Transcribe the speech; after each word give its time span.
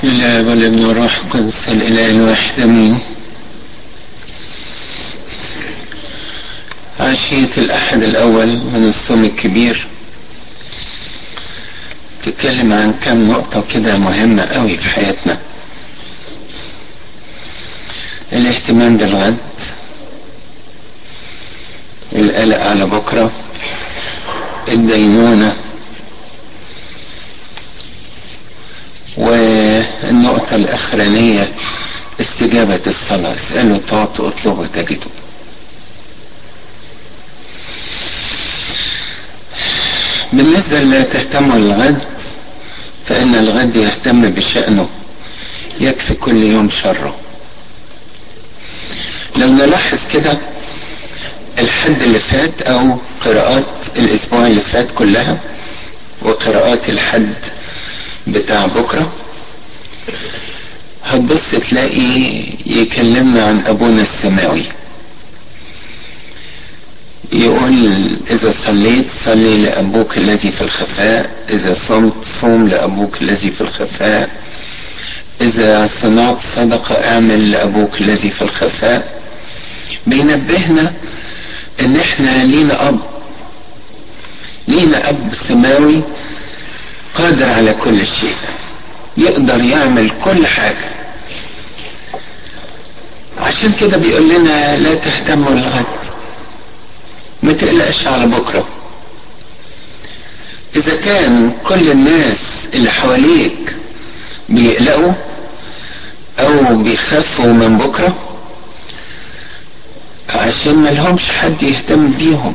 بسم 0.00 0.08
الله 0.08 0.42
والابن 0.48 0.84
والروح 0.84 1.16
القدس 1.16 1.68
الاله 1.68 2.10
الواحد 2.10 2.60
آمين. 2.60 2.98
عشية 7.00 7.50
الأحد 7.58 8.02
الأول 8.02 8.46
من 8.46 8.86
الصوم 8.88 9.24
الكبير. 9.24 9.86
تتكلم 12.22 12.72
عن 12.72 12.94
كم 13.04 13.30
نقطة 13.30 13.64
كده 13.74 13.96
مهمة 13.96 14.42
قوي 14.42 14.76
في 14.76 14.88
حياتنا. 14.88 15.38
الاهتمام 18.32 18.96
بالغد 18.96 19.36
القلق 22.12 22.60
على 22.60 22.86
بكرة 22.86 23.30
الدينونة 24.68 25.56
والنقطة 29.16 30.56
الأخرانية 30.56 31.52
استجابة 32.20 32.80
الصلاة. 32.86 33.34
اسألوا 33.34 33.78
تعطوا 33.88 34.28
اطلبوا 34.28 34.66
تجدوا. 34.74 35.10
بالنسبة 40.32 40.82
لا 40.82 41.02
تهتموا 41.02 41.56
الغد 41.56 41.98
فإن 43.06 43.34
الغد 43.34 43.76
يهتم 43.76 44.30
بشأنه. 44.30 44.88
يكفي 45.80 46.14
كل 46.14 46.42
يوم 46.42 46.70
شره. 46.70 47.14
لو 49.36 49.48
نلاحظ 49.48 49.98
كده 50.12 50.38
الحد 51.58 52.02
اللي 52.02 52.18
فات 52.18 52.62
أو 52.62 52.96
قراءات 53.24 53.64
الأسبوع 53.96 54.46
اللي 54.46 54.60
فات 54.60 54.90
كلها 54.90 55.38
وقراءات 56.22 56.88
الحد 56.88 57.34
بتاع 58.32 58.66
بكرة. 58.66 59.12
هتبص 61.04 61.50
تلاقي 61.50 62.42
يكلمنا 62.66 63.44
عن 63.46 63.62
أبونا 63.66 64.02
السماوي. 64.02 64.62
يقول 67.32 68.16
إذا 68.30 68.52
صليت 68.52 69.10
صلي 69.10 69.56
لأبوك 69.56 70.18
الذي 70.18 70.50
في 70.50 70.60
الخفاء 70.60 71.30
إذا 71.50 71.74
صمت 71.74 72.24
صوم 72.40 72.68
لأبوك 72.68 73.22
الذي 73.22 73.50
في 73.50 73.60
الخفاء 73.60 74.30
إذا 75.40 75.86
صنعت 75.86 76.40
صدقة 76.56 76.94
أعمل 76.94 77.50
لأبوك 77.50 78.00
الذي 78.00 78.30
في 78.30 78.42
الخفاء. 78.42 79.20
بينبهنا 80.06 80.92
إن 81.80 81.96
إحنا 81.96 82.44
لينا 82.44 82.88
أب. 82.88 82.98
لينا 84.68 85.08
أب 85.08 85.30
سماوي 85.48 86.00
قادر 87.20 87.48
على 87.50 87.74
كل 87.74 88.06
شيء 88.06 88.34
يقدر 89.16 89.62
يعمل 89.64 90.10
كل 90.24 90.46
حاجة. 90.46 90.90
عشان 93.38 93.72
كده 93.80 93.96
بيقول 93.96 94.28
لنا 94.28 94.76
لا 94.76 94.94
تهتموا 94.94 95.52
الغد 95.52 96.04
ما 97.42 97.52
تقلقش 97.52 98.06
على 98.06 98.26
بكرة. 98.26 98.66
إذا 100.76 100.96
كان 100.96 101.52
كل 101.64 101.90
الناس 101.90 102.68
اللي 102.74 102.90
حواليك 102.90 103.76
بيقلقوا 104.48 105.12
أو 106.38 106.76
بيخافوا 106.76 107.52
من 107.52 107.78
بكرة 107.78 108.14
عشان 110.28 110.74
ما 110.74 110.88
لهمش 110.88 111.30
حد 111.30 111.62
يهتم 111.62 112.10
بيهم. 112.10 112.54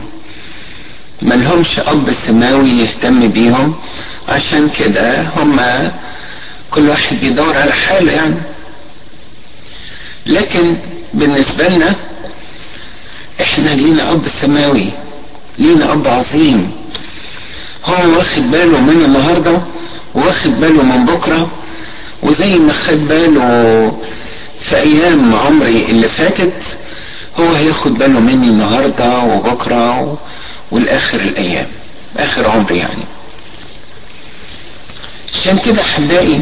ما 1.21 1.33
لهمش 1.33 1.79
أب 1.79 2.11
سماوي 2.13 2.69
يهتم 2.69 3.27
بيهم 3.27 3.75
عشان 4.29 4.69
كده 4.79 5.21
هما 5.37 5.91
كل 6.71 6.89
واحد 6.89 7.19
بيدور 7.19 7.57
على 7.57 7.71
حاله 7.71 8.11
يعني 8.11 8.35
لكن 10.25 10.75
بالنسبة 11.13 11.67
لنا 11.67 11.95
إحنا 13.41 13.69
لينا 13.69 14.11
اب 14.11 14.21
سماوي 14.41 14.85
لينا 15.59 15.91
اب 15.93 16.07
عظيم 16.07 16.71
هو 17.85 18.17
واخد 18.17 18.51
باله 18.51 18.79
من 18.81 19.01
النهارده 19.05 19.61
واخد 20.13 20.59
باله 20.61 20.83
من 20.83 21.05
بكره 21.05 21.49
وزي 22.23 22.55
ما 22.59 22.73
خد 22.73 23.07
باله 23.07 23.97
في 24.61 24.75
أيام 24.77 25.35
عمري 25.35 25.85
اللي 25.89 26.07
فاتت 26.07 26.77
هو 27.39 27.53
هياخد 27.53 27.93
باله 27.97 28.19
مني 28.19 28.47
النهارده 28.47 29.19
وبكره 29.19 30.17
والآخر 30.71 31.19
الأيام 31.19 31.67
آخر 32.17 32.47
عمري 32.47 32.77
يعني. 32.77 33.03
عشان 35.33 35.59
كده 35.65 35.81
احبائي 35.81 36.41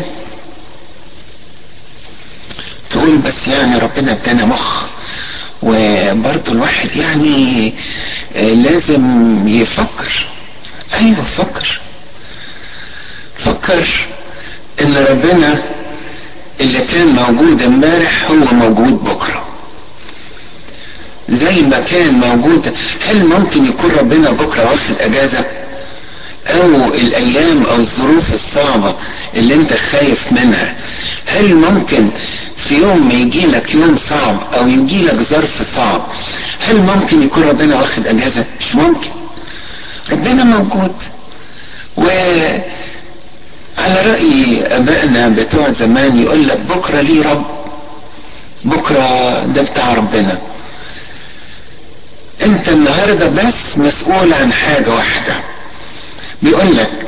تقول 2.89 3.17
بس 3.17 3.47
يعني 3.47 3.77
ربنا 3.77 4.11
ادانا 4.11 4.45
مخ 4.45 4.85
وبرضه 5.63 6.51
الواحد 6.51 6.95
يعني 6.95 7.73
لازم 8.35 9.47
يفكر. 9.47 10.27
أيوه 10.93 11.23
فكر. 11.25 11.79
فكر 13.37 13.87
إن 14.81 14.95
ربنا 15.09 15.61
اللي 16.61 16.79
كان 16.79 17.07
موجود 17.07 17.61
امبارح 17.61 18.25
هو 18.31 18.35
موجود 18.35 19.03
بكرة. 19.03 19.32
زي 21.29 21.61
ما 21.61 21.79
كان 21.79 22.13
موجود. 22.13 22.73
هل 23.09 23.25
ممكن 23.25 23.65
يكون 23.65 23.91
ربنا 23.91 24.31
بكرة 24.31 24.63
واخد 24.71 24.95
اجازه 24.99 25.45
أو 26.47 26.93
الأيام 26.93 27.63
أو 27.65 27.75
الظروف 27.75 28.33
الصعبة 28.33 28.95
اللي 29.35 29.55
أنت 29.55 29.73
خايف 29.73 30.31
منها. 30.31 30.75
هل 31.25 31.55
ممكن 31.55 32.09
في 32.57 32.75
يوم 32.77 33.11
يجي 33.11 33.45
لك 33.47 33.73
يوم 33.75 33.97
صعب 33.97 34.37
أو 34.53 34.67
يجي 34.67 35.01
لك 35.05 35.15
ظرف 35.21 35.75
صعب 35.75 36.01
هل 36.67 36.75
ممكن 36.77 37.23
يكون 37.23 37.43
ربنا 37.43 37.75
واخد 37.75 38.07
أجازة؟ 38.07 38.45
مش 38.59 38.75
ممكن. 38.75 39.09
ربنا 40.11 40.43
موجود. 40.43 40.93
و 41.97 42.03
على 43.77 44.01
رأي 44.11 44.63
أبائنا 44.77 45.27
بتوع 45.29 45.69
زمان 45.69 46.21
يقول 46.23 46.47
لك 46.47 46.59
بكرة 46.69 47.01
ليه 47.01 47.29
رب؟ 47.31 47.43
بكرة 48.65 49.39
ده 49.45 49.61
بتاع 49.61 49.93
ربنا. 49.93 50.37
انت 52.45 52.69
النهارده 52.69 53.27
بس 53.27 53.77
مسؤول 53.77 54.33
عن 54.33 54.53
حاجة 54.53 54.89
واحدة. 54.89 55.35
بيقول 56.41 56.77
لك 56.77 57.07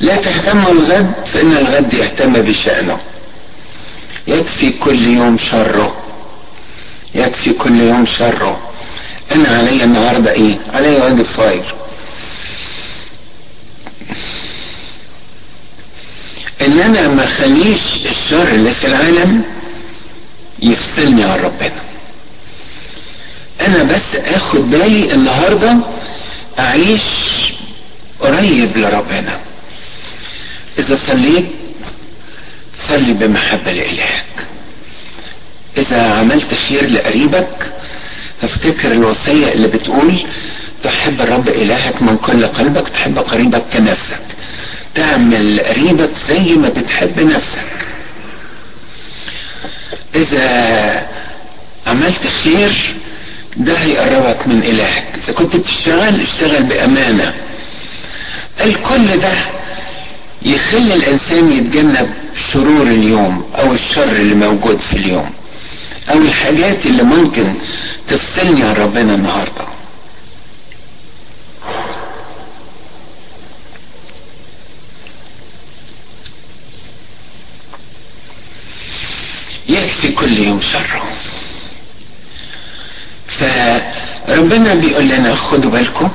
لا 0.00 0.16
تهتم 0.16 0.66
الغد 0.66 1.12
فإن 1.26 1.56
الغد 1.56 1.94
يهتم 1.94 2.32
بشأنه. 2.32 2.98
يكفي 4.26 4.70
كل 4.70 5.06
يوم 5.06 5.38
شره. 5.38 5.96
يكفي 7.14 7.50
كل 7.52 7.80
يوم 7.80 8.06
شره. 8.06 8.60
أنا 9.32 9.48
عليا 9.48 9.84
النهارده 9.84 10.32
إيه؟ 10.32 10.54
عليا 10.74 11.02
واجب 11.04 11.24
صغير 11.24 11.74
إن 16.60 16.80
أنا 16.80 17.08
ما 17.08 17.24
اخليش 17.24 17.80
الشر 18.10 18.48
اللي 18.48 18.70
في 18.70 18.86
العالم 18.86 19.42
يفصلني 20.62 21.24
عن 21.24 21.38
ربنا. 21.38 21.89
أنا 23.66 23.82
بس 23.82 24.16
آخد 24.34 24.70
بالي 24.70 25.12
النهارده 25.14 25.76
أعيش 26.58 27.02
قريب 28.20 28.76
لربنا. 28.76 29.38
إذا 30.78 30.96
صليت 31.06 31.46
صلي 32.76 33.12
بمحبة 33.12 33.72
لإلهك. 33.72 34.24
إذا 35.78 36.12
عملت 36.14 36.54
خير 36.68 36.90
لقريبك 36.90 37.72
افتكر 38.42 38.92
الوصية 38.92 39.52
اللي 39.52 39.68
بتقول 39.68 40.14
تحب 40.82 41.20
الرب 41.20 41.48
إلهك 41.48 42.02
من 42.02 42.16
كل 42.16 42.46
قلبك 42.46 42.88
تحب 42.88 43.18
قريبك 43.18 43.62
كنفسك. 43.72 44.20
تعمل 44.94 45.56
لقريبك 45.56 46.10
زي 46.28 46.54
ما 46.54 46.68
بتحب 46.68 47.20
نفسك. 47.20 47.86
إذا 50.14 51.06
عملت 51.86 52.20
خير 52.44 52.94
ده 53.56 53.72
هيقربك 53.74 54.48
من 54.48 54.62
إلهك. 54.62 55.04
إذا 55.16 55.32
كنت 55.32 55.56
بتشتغل 55.56 56.20
اشتغل 56.20 56.62
بأمانة. 56.62 57.34
الكل 58.60 59.20
ده 59.20 59.32
يخلي 60.42 60.94
الإنسان 60.94 61.52
يتجنب 61.52 62.10
شرور 62.52 62.82
اليوم 62.82 63.50
أو 63.58 63.72
الشر 63.72 64.12
اللي 64.12 64.34
موجود 64.34 64.80
في 64.80 64.96
اليوم 64.96 65.30
أو 66.10 66.18
الحاجات 66.18 66.86
اللي 66.86 67.02
ممكن 67.02 67.54
تفصلني 68.08 68.62
عن 68.62 68.74
ربنا 68.74 69.14
النهارده. 69.14 69.64
يكفي 79.68 80.12
كل 80.12 80.38
يوم 80.38 80.60
شره. 80.60 81.02
فربنا 83.40 84.74
بيقول 84.74 85.08
لنا 85.08 85.34
خدوا 85.34 85.70
بالكم 85.70 86.08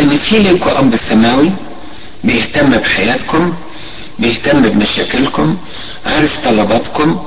إن 0.00 0.16
في 0.16 0.38
لكم 0.38 0.70
اب 0.70 0.96
سماوي 0.96 1.50
بيهتم 2.24 2.70
بحياتكم 2.70 3.52
بيهتم 4.18 4.62
بمشاكلكم 4.62 5.56
عارف 6.06 6.38
طلباتكم 6.44 7.22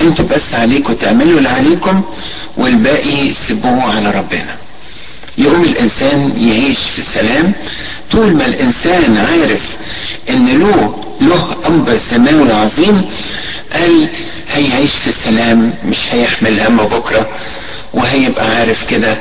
أنتوا 0.00 0.24
بس 0.24 0.54
عليكم 0.54 0.92
تعملوا 0.92 1.38
اللي 1.38 1.48
عليكم 1.48 2.02
والباقي 2.56 3.32
سيبوه 3.32 3.82
على 3.96 4.10
ربنا. 4.10 4.56
يقوم 5.38 5.62
الإنسان 5.62 6.32
يعيش 6.48 6.78
في 6.78 6.98
السلام 6.98 7.52
طول 8.12 8.34
ما 8.34 8.46
الإنسان 8.46 9.16
عارف 9.16 9.76
إن 10.30 10.58
له 10.58 11.04
له 11.20 11.56
اب 11.64 11.98
سماوي 12.10 12.52
عظيم 12.52 13.02
قال 13.72 14.08
هيعيش 14.52 14.90
في 14.90 15.06
السلام 15.06 15.74
مش 15.84 15.98
هيحمل 16.12 16.60
هم 16.60 16.76
بكرة. 16.76 17.28
وهيبقى 17.94 18.56
عارف 18.56 18.90
كده 18.90 19.16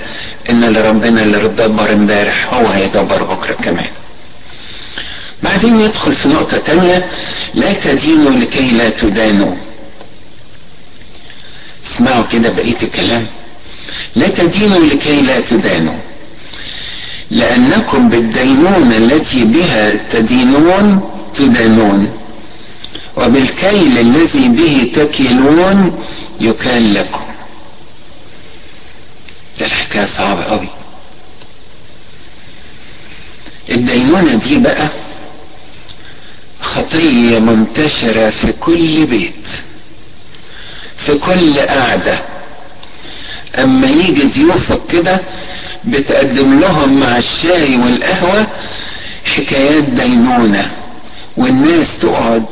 إن 0.49 0.63
اللي 0.63 0.89
ربنا 0.89 1.23
اللي 1.23 1.37
دبر 1.47 1.93
امبارح 1.93 2.53
هو 2.53 2.67
هيدبر 2.67 3.23
بكرة 3.23 3.53
كمان. 3.53 3.85
بعدين 5.43 5.79
يدخل 5.79 6.13
في 6.15 6.29
نقطة 6.29 6.57
تانية 6.57 7.05
لا 7.53 7.73
تدينوا 7.73 8.31
لكي 8.31 8.71
لا 8.71 8.89
تدانوا. 8.89 9.55
اسمعوا 11.87 12.23
كده 12.31 12.49
بقية 12.49 12.77
الكلام. 12.83 13.25
لا 14.15 14.27
تدينوا 14.27 14.79
لكي 14.85 15.21
لا 15.21 15.39
تدانوا. 15.39 15.97
لأنكم 17.31 18.09
بالدينونة 18.09 18.97
التي 18.97 19.43
بها 19.43 19.93
تدينون 20.11 21.09
تدانون. 21.35 22.07
وبالكيل 23.17 23.97
الذي 23.99 24.47
به 24.49 24.91
تكلون 24.95 26.05
يكال 26.41 26.93
لكم. 26.93 27.21
ده 29.59 29.65
الحكاية 29.65 30.05
صعبة 30.05 30.43
قوي. 30.43 30.67
الدينونة 33.69 34.33
دي 34.33 34.57
بقى 34.57 34.87
خطية 36.61 37.39
منتشرة 37.39 38.29
في 38.29 38.51
كل 38.51 39.05
بيت 39.05 39.47
في 40.97 41.13
كل 41.17 41.59
قعدة 41.59 42.19
أما 43.57 43.87
يجي 43.87 44.23
ضيوفك 44.23 44.79
كده 44.91 45.21
بتقدم 45.83 46.59
لهم 46.59 46.99
مع 46.99 47.17
الشاي 47.17 47.75
والقهوة 47.75 48.47
حكايات 49.25 49.83
دينونة 49.83 50.71
والناس 51.37 51.99
تقعد 51.99 52.45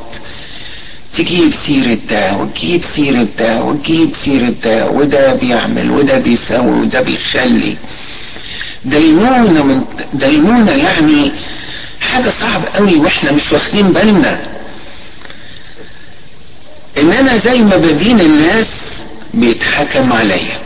تجيب 1.18 1.54
سيرة 1.54 1.98
ده 2.10 2.34
وتجيب 2.38 2.84
سيرة 2.84 3.28
ده 3.40 3.64
وتجيب 3.64 4.10
سيرة 4.24 4.54
ده 4.64 4.88
وده 4.90 5.34
بيعمل 5.34 5.92
وده 5.92 6.18
بيسوي 6.18 6.72
وده 6.82 7.02
بيخلي. 7.02 7.76
دينونة 8.86 9.64
من 9.64 9.86
دينونة 10.14 10.72
يعني 10.72 11.32
حاجة 12.02 12.30
صعبة 12.30 12.66
قوي 12.76 12.96
وإحنا 12.96 13.32
مش 13.32 13.52
واخدين 13.52 13.92
بالنا. 13.94 14.40
إن 16.98 17.12
أنا 17.12 17.38
زي 17.38 17.60
ما 17.62 17.78
بدين 17.78 18.20
الناس 18.20 18.68
بيتحكم 19.34 20.14
عليا. 20.14 20.60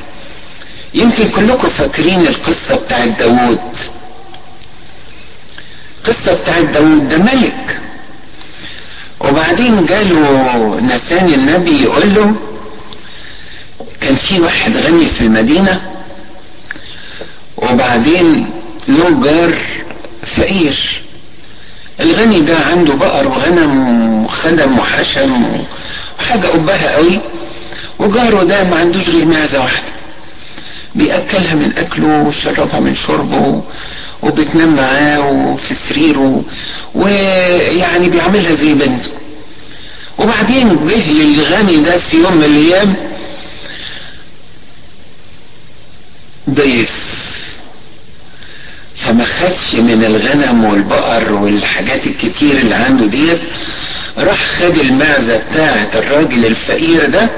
يمكن 0.93 1.29
كلكم 1.29 1.69
فاكرين 1.69 2.27
القصة 2.27 2.75
بتاعت 2.75 3.07
داوود. 3.19 3.59
القصة 5.99 6.33
بتاعت 6.33 6.63
داوود 6.63 7.09
ده 7.09 7.17
ملك. 7.17 7.81
وبعدين 9.19 9.85
جاله 9.85 10.77
نسان 10.95 11.33
النبي 11.33 11.83
يقول 11.83 12.13
له 12.15 12.33
كان 14.01 14.15
في 14.15 14.39
واحد 14.39 14.77
غني 14.77 15.05
في 15.05 15.21
المدينة 15.21 15.81
وبعدين 17.57 18.49
له 18.87 19.09
جار 19.23 19.53
فقير. 20.25 21.01
الغني 21.99 22.39
ده 22.41 22.57
عنده 22.71 22.93
بقر 22.93 23.27
وغنم 23.27 24.23
وخدم 24.25 24.79
وحشم 24.79 25.45
وحاجة 26.19 26.47
قبها 26.47 26.95
قوي 26.95 27.19
وجاره 27.99 28.43
ده 28.43 28.63
ما 28.63 28.79
عندوش 28.79 29.09
غير 29.09 29.25
معزة 29.25 29.59
واحدة. 29.61 29.91
بيأكلها 30.95 31.53
من 31.55 31.73
أكله 31.77 32.07
ويشربها 32.25 32.79
من 32.79 32.95
شربه 32.95 33.61
وبتنام 34.23 34.75
معاه 34.75 35.19
وفي 35.31 35.75
سريره 35.75 36.43
ويعني 36.95 38.09
بيعملها 38.09 38.53
زي 38.53 38.73
بنته. 38.73 39.11
وبعدين 40.17 40.67
جه 40.87 41.11
للغني 41.11 41.75
ده 41.77 41.97
في 41.97 42.17
يوم 42.17 42.37
من 42.37 42.43
الأيام 42.43 42.95
ضيف. 46.49 46.91
فما 48.95 49.25
خدش 49.25 49.75
من 49.75 50.03
الغنم 50.05 50.63
والبقر 50.63 51.31
والحاجات 51.33 52.07
الكتير 52.07 52.57
اللي 52.57 52.75
عنده 52.75 53.05
ديت 53.05 53.39
راح 54.17 54.45
خد 54.59 54.77
المعزة 54.77 55.37
بتاعة 55.37 55.89
الراجل 55.95 56.45
الفقير 56.45 57.05
ده 57.09 57.29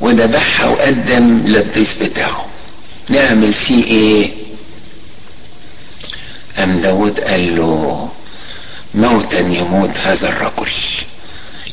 وذبحها 0.00 0.66
وقدم 0.66 1.42
للضيف 1.46 2.02
بتاعه. 2.02 2.46
نعمل 3.08 3.54
فيه 3.54 3.84
إيه؟ 3.84 4.30
أم 6.58 6.76
داود 6.80 7.20
قال 7.20 7.56
له 7.56 8.08
موتا 8.94 9.38
يموت 9.38 9.98
هذا 9.98 10.28
الرجل 10.28 10.72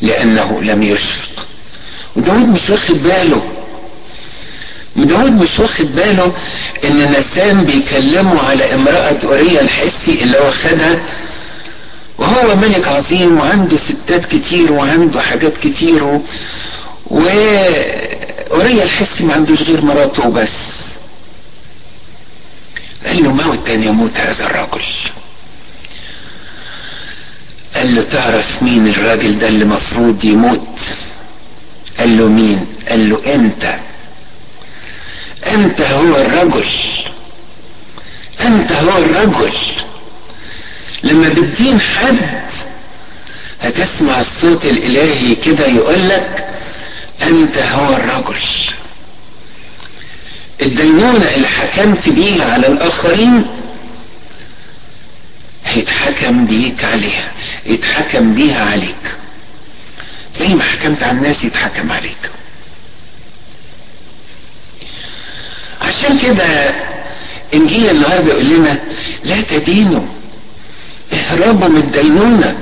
لأنه 0.01 0.59
لم 0.61 0.83
يشفق 0.83 1.45
وداود 2.15 2.49
مش 2.49 2.69
واخد 2.69 3.03
باله. 3.03 3.41
داود 4.95 5.31
مش 5.31 5.59
واخد 5.59 5.95
باله 5.95 6.31
إن 6.83 7.15
نسان 7.19 7.63
بيكلموا 7.63 8.39
على 8.39 8.73
امرأة 8.75 9.17
اوريا 9.23 9.61
الحسي 9.61 10.23
اللي 10.23 10.39
هو 10.39 10.51
خدها. 10.51 10.99
وهو 12.17 12.55
ملك 12.55 12.87
عظيم 12.87 13.37
وعنده 13.37 13.77
ستات 13.77 14.25
كتير 14.25 14.71
وعنده 14.71 15.21
حاجات 15.21 15.57
كتير 15.57 16.03
و... 16.03 16.21
وأوريا 18.49 18.83
الحسي 18.83 19.23
ما 19.23 19.33
عندوش 19.33 19.61
غير 19.61 19.81
مراته 19.85 20.27
وبس. 20.27 20.53
قال 23.05 23.23
له 23.23 23.31
موتا 23.31 23.73
يموت 23.73 24.17
هذا 24.17 24.45
الرجل 24.45 24.81
قال 27.75 27.95
له 27.95 28.01
تعرف 28.01 28.63
مين 28.63 28.87
الراجل 28.87 29.39
ده 29.39 29.47
اللي 29.47 29.65
مفروض 29.65 30.25
يموت؟ 30.25 30.79
قال 31.99 32.17
له 32.17 32.27
مين؟ 32.27 32.65
قال 32.89 33.09
له 33.09 33.21
أنت. 33.35 33.75
أنت 35.47 35.81
هو 35.81 36.15
الرجل. 36.17 36.65
أنت 38.41 38.71
هو 38.71 38.97
الرجل. 38.97 39.51
لما 41.03 41.29
بتدين 41.29 41.79
حد 41.81 42.17
هتسمع 43.61 44.19
الصوت 44.21 44.65
الإلهي 44.65 45.35
كده 45.35 45.65
يقول 45.67 46.09
لك 46.09 46.47
أنت 47.21 47.57
هو 47.57 47.93
الرجل. 47.95 48.35
الدينونة 50.61 51.25
اللي 51.35 51.47
حكمت 51.47 52.09
بيها 52.09 52.53
على 52.53 52.67
الآخرين 52.67 53.45
هيتحكم 55.65 56.45
بيك 56.45 56.83
عليها 56.83 57.31
يتحكم 57.65 58.33
بيها 58.35 58.65
عليك. 58.71 59.17
زي 60.35 60.47
ما 60.47 60.63
حكمت 60.63 61.03
على 61.03 61.17
الناس 61.17 61.43
يتحكم 61.43 61.91
عليك. 61.91 62.29
عشان 65.81 66.19
كده 66.19 66.45
إنجيل 67.53 67.89
النهارده 67.89 68.33
يقول 68.33 68.45
لنا 68.49 68.79
لا 69.23 69.41
تدينوا 69.41 70.05
اهربوا 71.13 71.67
من 71.67 71.77
الدينونة. 71.77 72.57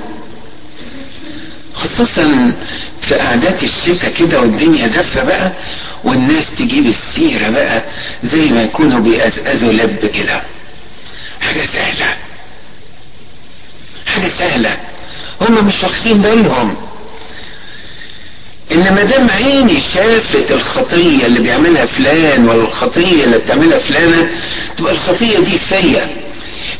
خصوصا 1.76 2.52
في 3.02 3.16
قعدات 3.16 3.64
الشتاء 3.64 4.14
كده 4.20 4.40
والدنيا 4.42 4.88
دافة 4.88 5.24
بقى 5.24 5.52
والناس 6.04 6.56
تجيب 6.60 6.86
السيرة 6.88 7.50
بقى 7.50 7.84
زي 8.24 8.42
ما 8.46 8.64
يكونوا 8.64 9.00
بيقزقزوا 9.00 9.72
لب 9.74 10.06
كده. 10.16 10.42
حاجة 11.42 11.66
سهلة. 11.74 12.16
حاجة 14.08 14.28
سهلة. 14.40 14.78
هم 15.42 15.68
مش 15.68 15.84
واخدين 15.84 16.22
بالهم. 16.22 16.76
انما 18.72 19.04
دام 19.04 19.30
عيني 19.30 19.82
شافت 19.94 20.52
الخطية 20.52 21.26
اللي 21.26 21.40
بيعملها 21.40 21.86
فلان 21.86 22.50
ولا 22.50 22.62
الخطية 22.62 23.24
اللي 23.24 23.38
بتعملها 23.38 23.80
فلانة 23.80 24.30
تبقى 24.78 24.94
الخطية 24.94 25.40
دي 25.40 25.58
فيا. 25.70 26.08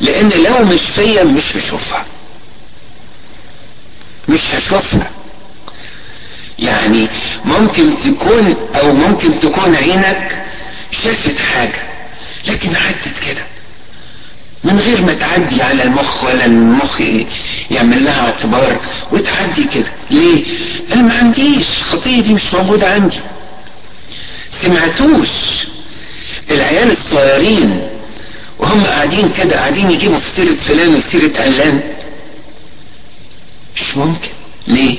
لأن 0.00 0.30
لو 0.44 0.64
مش 0.64 0.80
فيا 0.96 1.24
مش 1.24 1.56
هشوفها 1.56 2.04
مش 4.36 4.54
هشوفها. 4.54 5.10
يعني 6.58 7.06
ممكن 7.44 7.90
تكون 8.00 8.56
أو 8.74 8.92
ممكن 8.92 9.40
تكون 9.40 9.76
عينك 9.76 10.44
شافت 10.90 11.38
حاجة 11.54 11.82
لكن 12.46 12.68
عدت 12.68 13.18
كده. 13.26 13.42
من 14.64 14.78
غير 14.80 15.02
ما 15.02 15.14
تعدي 15.14 15.62
على 15.62 15.82
المخ 15.82 16.24
ولا 16.24 16.44
المخ 16.46 17.00
يعمل 17.70 18.04
لها 18.04 18.20
اعتبار 18.26 18.80
وتعدي 19.12 19.64
كده. 19.74 19.90
ليه؟ 20.10 20.44
أنا 20.92 21.02
ما 21.02 21.14
عنديش 21.18 21.66
الخطية 21.78 22.20
دي 22.22 22.34
مش 22.34 22.54
موجودة 22.54 22.92
عندي. 22.92 23.20
سمعتوش 24.62 25.28
العيال 26.50 26.90
الصغيرين 26.90 27.80
وهم 28.58 28.84
قاعدين 28.86 29.28
كده 29.38 29.56
قاعدين 29.56 29.90
يجيبوا 29.90 30.18
في 30.18 30.30
سيرة 30.36 30.54
فلان 30.68 30.94
وسيرة 30.94 31.32
علان؟ 31.40 31.80
مش 33.76 33.96
ممكن. 33.96 34.28
ليه؟ 34.68 34.98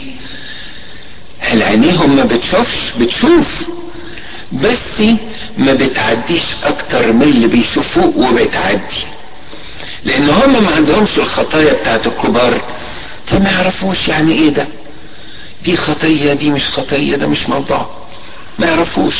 هل 1.39 1.63
عينيهم 1.63 2.15
ما 2.15 2.23
بتشوفش؟ 2.23 2.91
بتشوف. 2.99 3.61
بس 4.51 5.01
ما 5.57 5.73
بتعديش 5.73 6.43
أكتر 6.63 7.11
من 7.13 7.23
اللي 7.23 7.47
بيشوفوه 7.47 8.13
وبتعدي. 8.17 9.03
لأن 10.03 10.29
هم 10.29 10.63
ما 10.63 10.75
عندهمش 10.75 11.17
الخطايا 11.17 11.73
بتاعت 11.73 12.07
الكبار. 12.07 12.61
فما 13.27 13.49
يعرفوش 13.51 14.07
يعني 14.07 14.31
إيه 14.31 14.49
ده؟ 14.49 14.67
دي 15.65 15.77
خطية 15.77 16.33
دي 16.33 16.49
مش 16.49 16.67
خطية 16.69 17.15
ده 17.15 17.27
مش 17.27 17.49
موضوع. 17.49 17.89
ما 18.59 18.67
يعرفوش. 18.67 19.15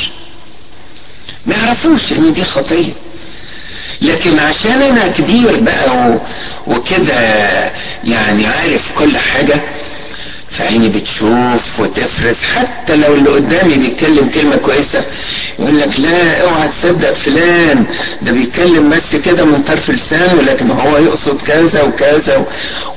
ما 1.45 1.55
يعرفوش 1.55 2.11
إن 2.11 2.33
دي 2.33 2.43
خطية. 2.43 2.91
لكن 4.01 4.39
عشان 4.39 4.81
أنا 4.81 5.07
كبير 5.07 5.55
بقى. 5.59 6.17
وكده 6.67 7.13
يعني 8.03 8.45
عارف 8.45 8.91
كل 8.99 9.17
حاجة 9.17 9.55
فعيني 10.51 10.89
بتشوف 10.89 11.79
وتفرز 11.79 12.37
حتى 12.55 12.95
لو 12.95 13.15
اللي 13.15 13.29
قدامي 13.29 13.73
بيتكلم 13.75 14.29
كلمة 14.33 14.55
كويسة 14.55 15.03
يقول 15.59 15.79
لك 15.79 15.99
لا 15.99 16.41
اوعى 16.41 16.67
تصدق 16.67 17.13
فلان 17.13 17.85
ده 18.21 18.31
بيتكلم 18.31 18.89
بس 18.89 19.15
كده 19.25 19.45
من 19.45 19.63
طرف 19.63 19.89
لسانه 19.89 20.41
لكن 20.41 20.71
هو 20.71 20.97
يقصد 20.97 21.41
كذا 21.41 21.81
وكذا 21.81 22.45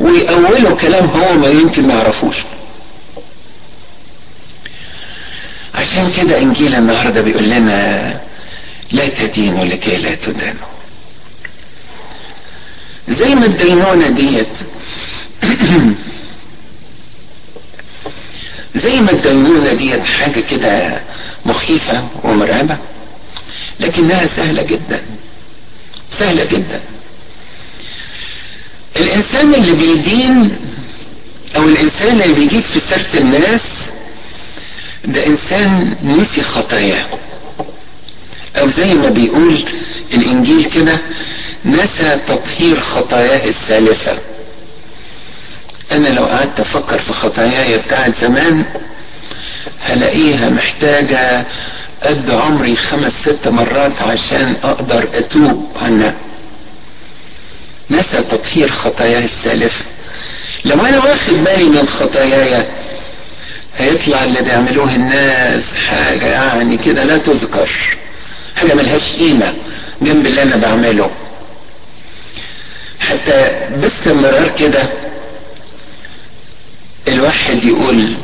ويأولوا 0.01 0.77
كلام 0.77 1.07
هو 1.07 1.35
ما 1.39 1.47
يمكن 1.49 1.87
ما 1.89 1.95
يعرفوش 1.95 2.37
عشان 5.75 6.13
كده 6.17 6.39
إنجيل 6.39 6.75
النهاردة 6.75 7.21
بيقول 7.21 7.45
لنا 7.51 8.21
لا 8.93 9.09
تدينوا 9.09 9.65
لكي 9.65 9.97
لا 9.97 10.15
تدانوا 10.15 10.71
زي 13.11 13.35
ما 13.35 13.47
الدينونة 13.47 14.09
ديت. 14.09 14.59
زي 18.75 19.01
ما 19.01 19.11
الدينونة 19.11 19.73
ديت 19.73 20.05
حاجة 20.05 20.41
كده 20.41 21.01
مخيفة 21.47 22.09
ومرعبة 22.25 22.77
لكنها 23.81 24.27
سهلة 24.27 24.63
جدا. 24.63 25.01
سهلة 26.19 26.45
جدا. 26.45 26.81
الإنسان 28.97 29.55
اللي 29.55 29.73
بيدين 29.73 30.57
أو 31.57 31.63
الإنسان 31.63 32.21
اللي 32.23 32.35
بيجيب 32.35 32.63
في 32.63 32.81
سيرة 32.81 33.21
الناس 33.21 33.63
ده 35.05 35.27
إنسان 35.27 35.97
نسي 36.05 36.43
خطاياه. 36.43 37.07
أو 38.57 38.69
زي 38.69 38.95
ما 38.95 39.09
بيقول 39.09 39.65
الإنجيل 40.15 40.65
كده 40.65 40.97
نسى 41.65 42.19
تطهير 42.29 42.81
خطاياه 42.81 43.49
السالفة 43.49 44.13
أنا 45.93 46.09
لو 46.09 46.25
قعدت 46.25 46.61
أفكر 46.61 46.99
في 46.99 47.13
خطاياي 47.13 47.79
بتاعت 47.79 48.15
زمان 48.17 48.65
هلاقيها 49.81 50.49
محتاجة 50.49 51.45
قد 52.03 52.31
عمري 52.31 52.77
خمس 52.77 53.23
ست 53.23 53.49
مرات 53.49 54.03
عشان 54.03 54.55
أقدر 54.65 55.09
أتوب 55.15 55.73
عنها. 55.83 56.15
نسى 57.91 58.23
تطهير 58.31 58.71
خطاياي 58.71 59.25
السالفة 59.25 59.85
لو 60.65 60.81
أنا 60.87 60.99
واخد 60.99 61.33
بالي 61.45 61.65
من 61.65 61.87
خطاياي 61.87 62.65
هيطلع 63.79 64.25
اللي 64.25 64.43
بيعملوه 64.43 64.95
الناس 64.95 65.77
حاجة 65.77 66.27
يعني 66.27 66.77
كده 66.77 67.05
لا 67.05 67.19
تذكر. 67.19 67.69
حاجة 68.61 68.75
ملهاش 68.75 69.13
قيمة. 69.17 69.55
جنب 70.03 70.27
اللي 70.27 70.43
أنا 70.43 70.57
بعمله. 70.57 71.11
حتى 73.01 73.51
باستمرار 73.77 74.51
كده 74.59 74.83
الواحد 77.09 77.65
يقول 77.65 78.15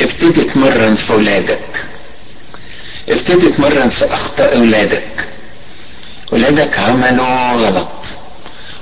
ابتدي 0.00 0.40
تمرن 0.44 0.94
في 0.94 1.12
أولادك. 1.12 1.60
ابتدي 3.08 3.48
تمرن 3.48 3.88
في 3.88 4.04
أخطاء 4.14 4.56
أولادك. 4.56 5.28
أولادك 6.32 6.78
عملوا 6.78 7.52
غلط 7.52 7.88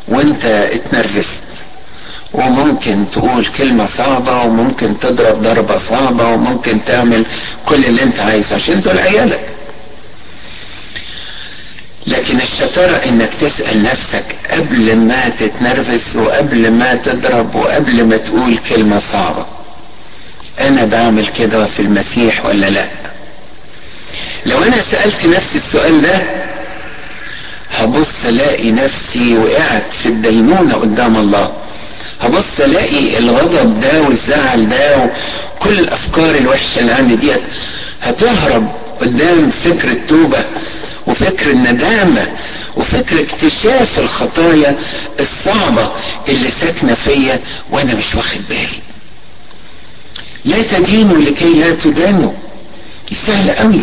وأنت 0.09 0.45
اتنرفزت. 0.45 1.63
وممكن 2.35 3.07
تقول 3.13 3.47
كلمة 3.47 3.87
صعبة 3.87 4.43
وممكن 4.43 5.01
تضرب 5.01 5.43
ضربة 5.43 5.77
صعبة 5.79 6.29
وممكن 6.29 6.85
تعمل 6.85 7.25
كل 7.67 7.85
اللي 7.85 8.03
أنت 8.03 8.21
عايزه 8.21 8.55
عشان 8.55 8.81
دول 8.81 8.99
عيالك. 8.99 9.52
لكن 12.07 12.41
الشطارة 12.41 13.01
إنك 13.09 13.31
تسأل 13.41 13.83
نفسك 13.83 14.25
قبل 14.51 14.97
ما 14.97 15.29
تتنرفز 15.41 16.17
وقبل 16.17 16.71
ما 16.71 16.95
تضرب 16.95 17.55
وقبل 17.55 18.05
ما 18.05 18.17
تقول 18.17 18.59
كلمة 18.69 18.99
صعبة. 19.13 19.47
أنا 20.61 20.85
بعمل 20.85 21.29
كده 21.39 21.67
في 21.67 21.81
المسيح 21.81 22.47
ولا 22.47 22.71
لأ؟ 22.71 22.87
لو 24.47 24.63
أنا 24.63 24.81
سألت 24.91 25.27
نفسي 25.27 25.59
السؤال 25.59 26.03
ده 26.03 26.23
هبص 27.73 28.25
ألاقي 28.29 28.71
نفسي 28.71 29.39
وقعت 29.39 29.93
في 30.03 30.07
الدينونة 30.07 30.75
قدام 30.75 31.17
الله. 31.17 31.53
هبص 32.21 32.61
ألاقي 32.61 33.19
الغضب 33.19 33.81
ده 33.81 34.03
والزعل 34.03 34.69
ده 34.69 34.97
وكل 34.99 35.79
الأفكار 35.79 36.35
الوحشة 36.35 36.79
اللي 36.79 36.93
عندي 36.93 37.17
ديت 37.17 37.41
هتهرب 38.03 38.69
قدام 39.03 39.51
فكر 39.51 39.89
التوبة 39.89 40.45
وفكر 41.07 41.51
الندامة 41.51 42.27
وفكر 42.77 43.21
اكتشاف 43.21 43.99
الخطايا 43.99 44.77
الصعبة 45.21 45.91
اللي 46.29 46.51
ساكنة 46.51 46.95
فيا 46.95 47.41
وأنا 47.71 47.95
مش 47.95 48.15
واخد 48.15 48.41
بالي. 48.49 48.79
لا 50.45 50.63
تدينوا 50.63 51.19
لكي 51.19 51.53
لا 51.55 51.75
تدانوا. 51.75 52.33
دي 53.09 53.15
سهلة 53.27 53.53
قوي. 53.53 53.83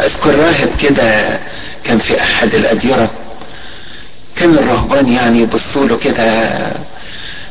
أذكر 0.00 0.34
راهب 0.34 0.70
كده 0.82 1.38
كان 1.84 1.98
في 1.98 2.22
أحد 2.22 2.54
الأديرة. 2.54 3.10
كان 4.36 4.54
الرهبان 4.54 5.08
يعني 5.12 5.40
يبصوا 5.42 5.86
له 5.86 5.98
كده 6.04 6.52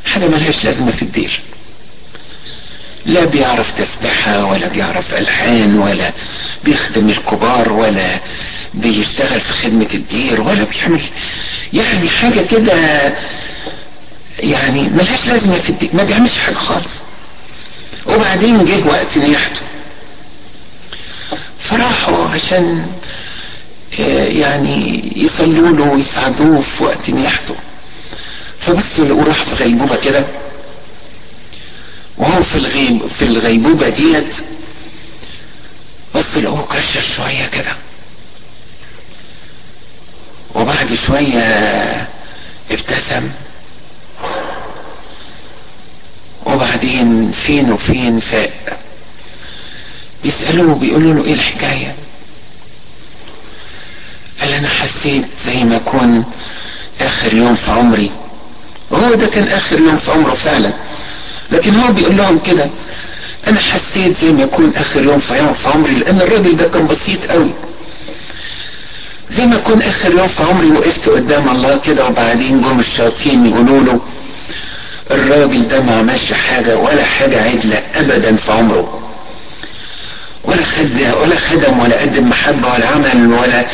حاجة 0.06 0.28
ملهاش 0.28 0.66
لازمة 0.66 0.92
في 0.92 1.02
الدير. 1.02 1.40
لا 3.08 3.26
بيعرف 3.26 3.72
تسبحة 3.72 4.46
ولا 4.46 4.68
بيعرف 4.68 5.14
ألحان 5.14 5.80
ولا 5.80 6.12
بيخدم 6.64 7.10
الكبار 7.10 7.74
ولا 7.74 8.20
بيشتغل 8.74 9.42
في 9.42 9.54
خدمة 9.54 9.88
الدير 9.94 10.42
ولا 10.42 10.64
بيعمل 10.64 11.02
يعني 11.74 12.10
حاجة 12.10 12.42
كده 12.42 12.74
يعني 14.40 14.82
ملهاش 14.82 15.28
لازمة 15.28 15.58
في 15.60 15.70
الدير 15.70 15.90
ما 15.94 16.04
بيعملش 16.04 16.38
حاجة 16.38 16.56
خالص. 16.56 16.94
وبعدين 18.08 18.66
جه 18.66 18.88
وقت 18.88 19.18
نياحته 19.18 19.62
فراحوا 21.60 22.28
عشان 22.30 22.86
يعني 24.28 25.04
يصلوا 25.16 25.70
له 25.78 25.84
ويساعدوه 25.84 26.62
في 26.62 26.84
وقت 26.84 27.10
نياحته 27.10 27.56
فبصوا 28.62 29.06
لقوه 29.06 29.24
راح 29.24 29.44
في 29.44 29.56
غيبوبة 29.64 29.96
كده. 29.96 30.26
وهو 32.18 32.44
في 32.44 32.56
الغيب 32.56 33.08
في 33.08 33.22
الغيبوبة 33.26 33.90
ديت 33.90 34.36
بص 36.16 36.38
لقوه 36.38 36.68
كشر 36.68 37.02
شوية 37.02 37.48
كده. 37.48 37.72
وبعد 40.56 40.94
شوية 41.08 41.42
ابتسم. 42.72 43.30
وبعدين 46.46 47.32
فين 47.32 47.72
وفين 47.72 48.20
فاق 48.20 48.80
بيسألوه 50.24 50.76
بيقولوا 50.76 51.14
له 51.14 51.26
إيه 51.26 51.34
الحكاية؟ 51.34 51.96
قال 54.42 54.54
أنا 54.54 54.68
حسيت 54.70 55.26
زي 55.46 55.64
ما 55.64 55.76
أكون 55.76 56.24
آخر 57.02 57.34
يوم 57.34 57.56
في 57.56 57.72
عمري. 57.72 58.12
وهو 58.90 59.14
ده 59.14 59.28
كان 59.28 59.48
آخر 59.48 59.80
يوم 59.80 59.98
في 59.98 60.12
عمره 60.12 60.34
فعلا. 60.34 60.74
لكن 61.52 61.76
هو 61.76 61.92
بيقول 61.94 62.18
لهم 62.18 62.40
كده 62.40 62.70
أنا 63.48 63.60
حسيت 63.60 64.18
زي 64.18 64.32
ما 64.32 64.44
يكون 64.44 64.74
آخر 64.76 65.04
يوم 65.04 65.20
في 65.20 65.70
عمري 65.74 65.94
لأن 65.96 66.22
الراجل 66.22 66.58
ده 66.58 66.64
كان 66.68 66.88
بسيط 66.88 67.26
قوي. 67.32 67.52
زي 69.30 69.46
ما 69.46 69.56
يكون 69.56 69.82
آخر 69.82 70.12
يوم 70.12 70.28
في 70.28 70.44
عمري 70.44 70.72
وقفت 70.72 71.10
قدام 71.10 71.50
الله 71.50 71.80
كده 71.86 72.06
وبعدين 72.06 72.62
جم 72.62 72.80
الشياطين 72.80 73.46
يقولوا 73.46 73.84
له 73.84 74.00
الراجل 75.12 75.68
ده 75.68 75.82
ما 75.82 75.96
عملش 76.00 76.34
حاجة 76.34 76.78
ولا 76.78 77.04
حاجة 77.04 77.44
عدلة 77.44 77.82
ابدا 77.96 78.36
في 78.36 78.52
عمره. 78.52 79.00
ولا 80.44 80.64
خد 80.64 81.02
ولا 81.22 81.36
خدم 81.36 81.80
ولا 81.80 82.02
قدم 82.02 82.30
محبة 82.30 82.68
ولا 82.74 82.88
عمل 82.88 83.34
ولا 83.34 83.66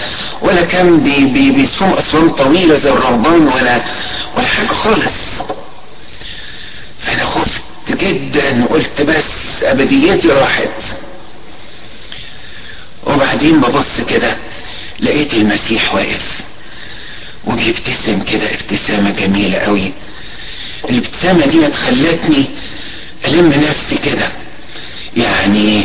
ولا 0.41 0.61
كان 0.61 0.99
بي 0.99 1.25
بي 1.25 1.51
بيصوم 1.51 1.89
أصوام 1.93 2.29
طويلة 2.29 2.75
زي 2.75 2.89
الرهبان 2.91 3.47
ولا 3.47 3.81
ولا 4.37 4.45
حاجة 4.47 4.67
خالص. 4.67 5.13
فأنا 7.05 7.25
خفت 7.25 7.63
جدا 7.89 8.63
وقلت 8.63 9.01
بس 9.01 9.63
أبديتي 9.63 10.27
راحت. 10.27 10.83
وبعدين 13.03 13.61
ببص 13.61 14.01
كده 14.09 14.37
لقيت 14.99 15.33
المسيح 15.33 15.93
واقف. 15.95 16.39
وبيبتسم 17.45 18.21
كده 18.31 18.53
ابتسامة 18.53 19.11
جميلة 19.11 19.57
قوي. 19.57 19.91
الابتسامة 20.89 21.45
دي 21.45 21.71
خلتني 21.73 22.45
ألم 23.27 23.49
نفسي 23.49 23.97
كده. 24.05 24.29
يعني 25.17 25.83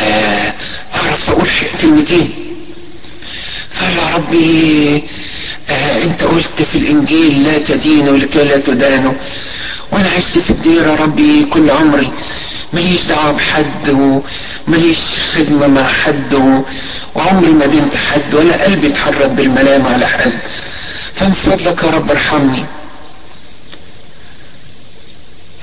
آه 0.00 0.52
أعرف 0.94 1.30
أقول 1.30 1.48
كلمتين. 1.82 2.45
فقال 3.76 3.96
يا 3.96 4.14
ربي 4.16 5.02
آه 5.70 6.02
أنت 6.04 6.22
قلت 6.22 6.62
في 6.72 6.78
الإنجيل 6.78 7.44
لا 7.44 7.58
تدينوا 7.58 8.16
لكي 8.16 8.44
لا 8.44 8.58
تدانوا 8.58 9.12
وأنا 9.92 10.08
عشت 10.08 10.38
في 10.38 10.50
الديرة 10.50 10.94
ربي 10.94 11.44
كل 11.44 11.70
عمري. 11.70 12.10
ماليش 12.72 13.04
دعوة 13.04 13.32
بحد 13.32 13.88
وماليش 13.88 14.98
خدمة 15.34 15.66
مع 15.66 15.88
حد 15.92 16.34
وعمري 17.14 17.50
ما 17.50 17.66
دينت 17.66 17.96
حد 17.96 18.34
ولا 18.34 18.64
قلبي 18.64 18.86
اتحرك 18.86 19.30
بالملام 19.30 19.86
على 19.86 20.06
حد. 20.06 20.32
فمن 21.14 21.32
فضلك 21.32 21.82
يا 21.82 21.90
رب 21.90 22.10
ارحمني. 22.10 22.64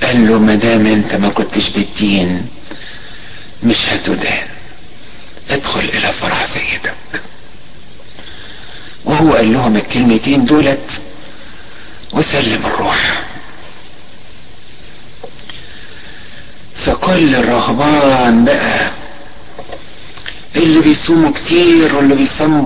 قال 0.02 0.28
له 0.28 0.38
ما 0.38 0.54
دام 0.54 0.86
انت 0.86 1.14
ما 1.14 1.28
كنتش 1.28 1.68
بالدين 1.68 2.46
مش 3.62 3.76
هتدان. 3.88 4.46
ادخل 5.50 5.80
إلى 5.80 6.12
فرح 6.12 6.44
سيدك. 6.46 6.94
وهو 9.04 9.32
قال 9.32 9.52
لهم 9.52 9.76
الكلمتين 9.76 10.44
دولت 10.44 11.00
وسلم 12.12 12.60
الروح. 12.66 13.22
فكل 16.76 17.34
الرهبان 17.34 18.44
بقى 18.44 18.90
اللي 20.56 20.80
بيصوموا 20.80 21.30
كتير 21.32 21.94
واللي 21.96 22.14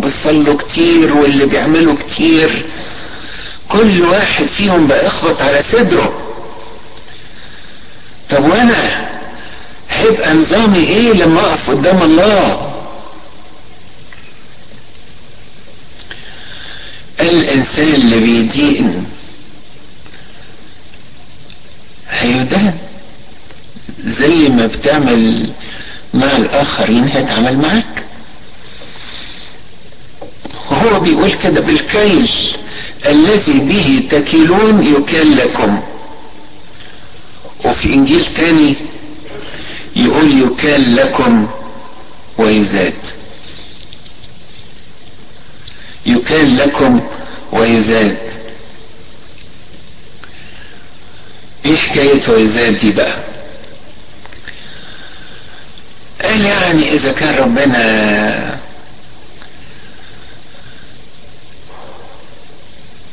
بيصلوا 0.02 0.57
كتير 0.59 1.14
واللي 1.16 1.47
بيعملوا 1.47 1.95
كتير 1.97 2.64
كل 3.68 4.02
واحد 4.02 4.47
فيهم 4.47 4.87
بقى 4.87 5.07
يخبط 5.07 5.42
على 5.42 5.62
صدره. 5.73 6.12
طب 8.30 8.45
وأنا 8.45 9.09
هيبقى 9.90 10.35
نظامي 10.35 10.78
إيه 10.78 11.12
لما 11.12 11.40
أقف 11.40 11.71
قدام 11.71 12.02
الله؟ 12.02 12.67
الانسان 17.58 17.94
اللي 17.94 18.20
بيدين 18.20 19.04
هيدان 22.10 22.74
زي 24.04 24.48
ما 24.48 24.66
بتعمل 24.66 25.50
مع 26.14 26.36
الاخرين 26.36 27.04
هيتعامل 27.08 27.58
معاك. 27.58 28.04
وهو 30.70 31.00
بيقول 31.00 31.32
كده 31.32 31.60
بالكيل 31.60 32.30
الذي 33.06 33.58
به 33.58 34.08
تكيلون 34.10 34.82
يكل 34.96 35.36
لكم. 35.36 35.80
وفي 37.64 37.94
إنجيل 37.94 38.24
تاني 38.36 38.74
يقول 39.96 40.42
يكال 40.42 40.96
لكم 40.96 41.46
ويزاد. 42.38 42.94
يكال 46.06 46.56
لكم 46.56 47.00
ويزاد 47.52 48.16
إيه 51.64 51.76
حكاية 51.76 52.20
ويزاد 52.28 52.78
دي 52.78 52.90
بقى؟ 52.92 53.16
قال 56.22 56.44
يعني 56.44 56.92
إذا 56.92 57.12
كان 57.12 57.34
ربنا 57.34 58.58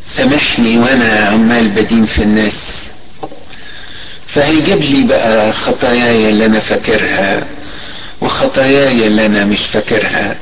سامحني 0.05 0.77
وأنا 0.77 1.25
عمال 1.25 1.67
بدين 1.67 2.05
في 2.05 2.23
الناس 2.23 2.85
فهيجيب 4.27 4.81
لي 4.81 5.03
بقى 5.03 5.51
خطاياي 5.53 6.29
اللي 6.29 6.45
أنا 6.45 6.59
فاكرها 6.59 7.45
وخطاياي 8.21 9.07
اللي 9.07 9.25
أنا 9.25 9.45
مش 9.45 9.65
فاكرها. 9.65 10.35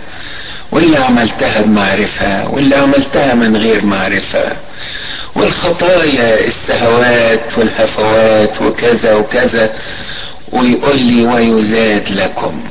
واللي 0.72 0.98
عملتها 0.98 1.62
بمعرفة 1.62 2.48
واللي 2.50 2.76
عملتها 2.76 3.34
من 3.34 3.58
غير 3.58 3.86
معرفة. 3.86 4.58
والخطايا 5.36 6.48
السهوات 6.48 7.58
والهفوات 7.58 8.62
وكذا 8.62 9.14
وكذا 9.14 9.74
ويقول 10.52 11.00
لي 11.00 11.26
ويزاد 11.26 12.12
لكم. 12.12 12.62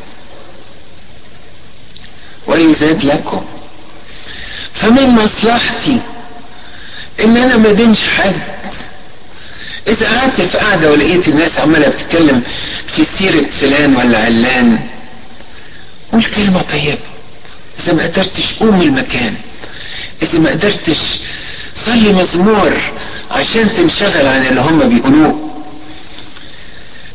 ويزاد 2.46 3.04
لكم. 3.04 3.44
فمن 4.74 5.08
مصلحتي 5.08 5.98
إن 7.24 7.36
أنا 7.36 7.56
ما 7.56 7.72
دينش 7.72 7.98
حد. 8.18 8.32
إذا 9.88 10.06
قعدت 10.18 10.40
في 10.40 10.58
قعدة 10.58 10.90
ولقيت 10.90 11.28
الناس 11.28 11.58
عمالة 11.58 11.88
بتتكلم 11.88 12.42
في 12.96 13.04
سيرة 13.04 13.50
فلان 13.50 13.96
ولا 13.96 14.18
علان 14.18 14.78
قول 16.12 16.24
كلمه 16.24 16.62
طيبة. 16.62 16.98
إذا 17.80 17.92
ما 17.92 18.02
قدرتش 18.02 18.54
قوم 18.60 18.80
المكان 18.82 19.34
إذا 20.22 20.38
ما 20.38 20.50
قدرتش 20.50 20.98
صلي 21.76 22.12
مزمور 22.12 22.72
عشان 23.30 23.68
تنشغل 23.76 24.26
عن 24.26 24.46
اللي 24.46 24.60
هم 24.60 24.78
بيقولوه. 24.88 25.48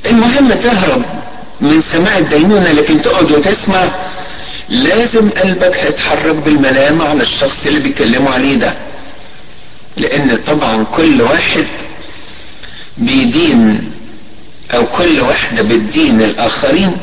المهم 0.05 0.53
تهرب 0.53 1.01
من 1.61 1.81
سماع 1.93 2.17
الدينونة 2.17 2.71
لكن 2.71 3.01
تقعد 3.01 3.31
وتسمع. 3.31 3.87
لازم 4.69 5.29
قلبك 5.29 5.77
هيتحرك 5.77 6.35
بالملامة 6.35 7.05
على 7.09 7.23
الشخص 7.23 7.65
اللي 7.67 7.79
بيتكلموا 7.79 8.31
عليه 8.31 8.55
ده. 8.55 8.73
لأن 9.97 10.37
طبعا 10.47 10.83
كل 10.83 11.21
واحد 11.21 11.65
بيدين 12.97 13.91
أو 14.73 14.85
كل 14.85 15.19
واحدة 15.21 15.61
بتدين 15.63 16.21
الآخرين. 16.21 16.97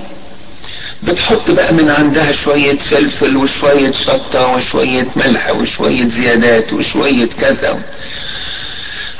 بتحط 1.04 1.50
بقى 1.50 1.72
من 1.72 1.90
عندها 1.90 2.32
شوية 2.32 2.78
فلفل 2.78 3.36
وشوية 3.36 3.92
شطة 3.92 4.46
وشوية 4.46 5.06
ملح 5.16 5.50
وشوية 5.50 6.08
زيادات 6.08 6.72
وشوية 6.72 7.28
كذا. 7.40 7.82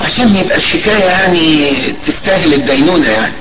عشان 0.01 0.37
يبقى 0.37 0.57
الحكاية 0.57 1.05
يعني 1.05 1.70
تستاهل 2.07 2.55
الدينونة 2.55 3.09
يعني. 3.09 3.33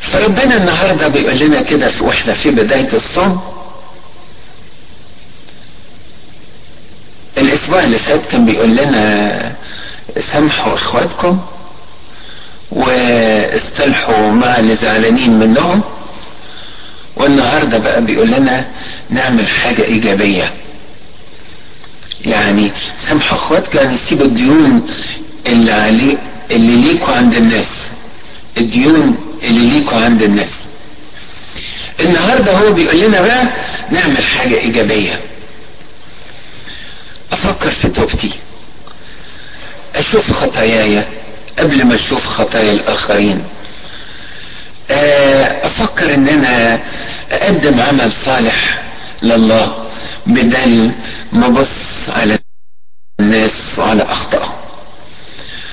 فربنا 0.00 0.56
النهاردة 0.56 1.08
بيقول 1.08 1.38
لنا 1.38 1.62
كده 1.62 1.88
في 1.88 2.04
وإحنا 2.04 2.32
في 2.34 2.50
بداية 2.50 2.88
الصوم. 2.94 3.40
الأسبوع 7.38 7.84
اللي 7.84 7.98
فات 7.98 8.26
كان 8.26 8.46
بيقول 8.46 8.76
لنا 8.76 9.52
سامحوا 10.20 10.74
إخواتكم. 10.74 11.40
واصطلحوا 12.72 14.30
مع 14.30 14.58
اللي 14.58 14.74
زعلانين 14.74 15.30
منهم 15.38 15.80
والنهارده 17.16 17.78
بقى 17.78 18.04
بيقول 18.04 18.28
لنا 18.30 18.66
نعمل 19.10 19.48
حاجة 19.48 19.84
إيجابية. 19.84 20.52
يعني 22.24 22.70
سامحوا 22.98 23.38
اخواتكم 23.38 23.78
يعني 23.78 23.96
سيبوا 23.96 24.24
الديون 24.26 24.86
اللي 25.46 25.72
عليه 25.72 26.16
اللي 26.50 26.76
ليكوا 26.76 27.14
عند 27.14 27.34
الناس. 27.34 27.90
الديون 28.58 29.16
اللي 29.42 29.68
ليكوا 29.78 29.98
عند 29.98 30.22
الناس. 30.22 30.66
النهارده 32.00 32.52
هو 32.52 32.72
بيقول 32.72 33.00
لنا 33.00 33.20
بقى 33.20 33.44
نعمل 33.90 34.24
حاجة 34.24 34.54
إيجابية. 34.58 35.20
أفكر 37.32 37.70
في 37.70 37.88
توبتي. 37.88 38.30
أشوف 39.96 40.32
خطاياي 40.32 41.04
قبل 41.58 41.84
ما 41.86 41.94
أشوف 41.94 42.26
خطايا 42.26 42.72
الآخرين 42.72 43.44
أفكر 45.62 46.14
ان 46.14 46.28
أنا 46.28 46.80
أقدم 47.32 47.80
عمل 47.80 48.12
صالح 48.12 48.82
لله 49.22 49.84
بدل 50.26 50.92
ما 51.32 51.46
أبص 51.46 51.68
على 52.08 52.38
الناس 53.20 53.52
وعلى 53.78 54.02
اخطائهم 54.02 54.52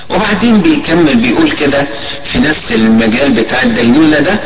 وبعدين 0.10 0.62
بيكمل 0.62 1.16
بيقول 1.16 1.52
كده 1.52 1.86
في 2.26 2.40
نفس 2.40 2.72
المجال 2.72 3.32
بتاع 3.32 3.64
الدينونة 3.64 4.20
ده 4.20 4.40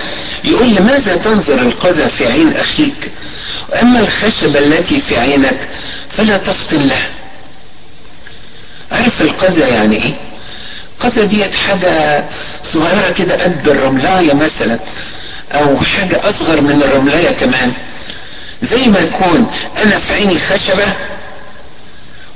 يقول 0.44 0.76
لماذا 0.76 1.16
تنظر 1.16 1.62
القذى 1.62 2.10
في 2.18 2.28
عين 2.28 2.56
أخيك؟ 2.58 3.12
وأما 3.70 4.00
الخشبة 4.00 4.60
التي 4.60 5.02
في 5.02 5.18
عينك 5.20 5.70
فلا 6.18 6.38
تفطن 6.38 6.88
لها 6.88 7.08
عارف 8.92 9.22
القذى 9.22 9.62
يعني 9.62 9.96
إيه؟ 9.96 10.14
القذى 11.04 11.26
ديت 11.26 11.56
حاجة 11.56 12.26
صغيرة 12.64 13.14
كده 13.18 13.44
قد 13.44 13.68
الرملاية 13.68 14.34
مثلا 14.34 14.80
أو 15.52 15.78
حاجة 15.82 16.30
أصغر 16.30 16.62
من 16.62 16.82
الرملاية 16.82 17.30
كمان. 17.32 17.74
زي 18.62 18.86
ما 18.88 19.00
يكون 19.00 19.52
أنا 19.84 19.98
في 19.98 20.14
عيني 20.14 20.40
خشبة 20.40 20.94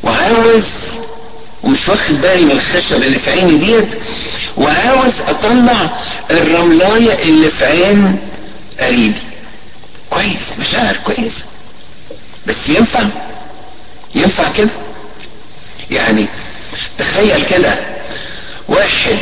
وعاوز 0.04 0.66
ومش 1.64 1.90
واخد 1.90 2.22
بالي 2.22 2.46
من 2.46 2.52
الخشب 2.52 2.96
اللي 3.04 3.20
في 3.20 3.32
عيني 3.32 3.58
ديت 3.58 3.94
وعاوز 4.58 5.14
أطلع 5.28 5.90
الرملاية 6.32 7.24
اللي 7.24 7.50
في 7.50 7.66
عين 7.66 8.18
قريبي. 8.80 9.20
كويس 10.10 10.60
مشاعر 10.60 10.96
كويس. 11.06 11.46
بس 12.48 12.70
ينفع؟ 12.70 13.04
ينفع 14.16 14.52
كده؟ 14.52 14.70
يعني 15.92 16.26
تخيل 16.98 17.46
كده 17.46 17.76
واحد. 18.68 19.18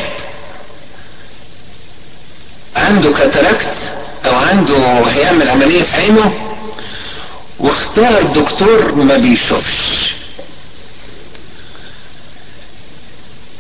عنده 2.76 3.12
كاتاراكت 3.14 3.96
أو 4.26 4.36
عنده 4.36 4.78
هيعمل 5.16 5.50
عملية 5.50 5.84
في 5.84 5.96
عينه 5.98 6.34
واختار 7.60 8.22
دكتور 8.24 8.96
ما 8.96 9.18
بيشوفش. 9.18 10.14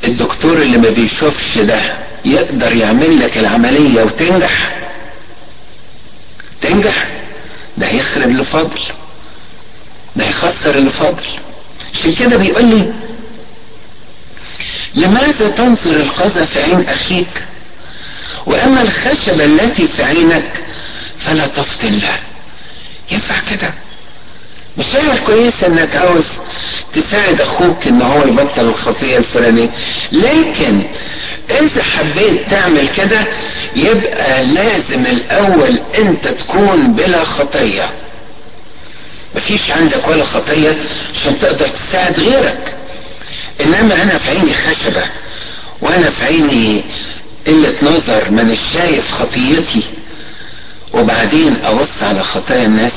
الدكتور 0.03 0.61
اللي 0.61 0.77
ما 0.77 0.89
بيشوفش 0.89 1.57
ده 1.57 1.79
يقدر 2.25 2.75
يعمل 2.75 3.19
لك 3.19 3.37
العملية 3.37 4.03
وتنجح؟ 4.03 4.75
تنجح؟ 6.61 7.07
ده 7.77 7.87
هيخرب 7.87 8.23
اللي 8.29 8.43
فاضل 8.43 8.79
ده 10.15 10.25
هيخسر 10.27 10.75
اللي 10.75 10.89
فاضل 10.89 11.23
عشان 11.93 12.15
كده 12.15 12.37
بيقول 12.37 12.65
لي 12.65 12.93
لماذا 14.95 15.49
تنظر 15.49 15.91
القذى 15.91 16.45
في 16.45 16.63
عين 16.63 16.85
أخيك؟ 16.89 17.45
وأما 18.45 18.81
الخشبة 18.81 19.45
التي 19.45 19.87
في 19.87 20.03
عينك 20.03 20.61
فلا 21.19 21.47
تفطن 21.47 21.91
لها 21.93 22.19
ينفع 23.11 23.35
كده. 23.51 23.73
مشاعر 24.77 25.17
كويسة 25.25 25.67
أنك 25.67 25.95
عاوز 25.95 26.25
تساعد 26.93 27.41
أخوك 27.41 27.87
إن 27.87 28.01
هو 28.01 28.27
يبطل 28.27 28.65
الخطية 28.65 29.17
الفلانية. 29.17 29.69
لكن 30.11 30.81
إذا 31.49 31.83
حبيت 31.83 32.41
تعمل 32.51 32.87
كده 32.97 33.19
يبقى 33.75 34.45
لازم 34.45 35.05
الأول 35.05 35.79
أنت 35.97 36.27
تكون 36.27 36.93
بلا 36.93 37.23
خطية 37.23 37.89
مفيش 39.35 39.71
عندك 39.71 40.07
ولا 40.07 40.23
خطية 40.23 40.75
عشان 41.15 41.39
تقدر 41.39 41.67
تساعد 41.67 42.19
غيرك. 42.19 42.74
إنما 43.61 44.01
أنا 44.03 44.17
في 44.17 44.29
عيني 44.29 44.53
خشبة 44.53 45.03
وأنا 45.81 46.09
في 46.09 46.25
عيني 46.25 46.83
قلة 47.47 47.73
نظر 47.81 48.29
من 48.29 48.57
شايف 48.73 49.11
خطيتي. 49.11 49.81
وبعدين 50.93 51.55
أبص 51.65 52.03
على 52.03 52.23
خطايا 52.23 52.65
الناس 52.65 52.93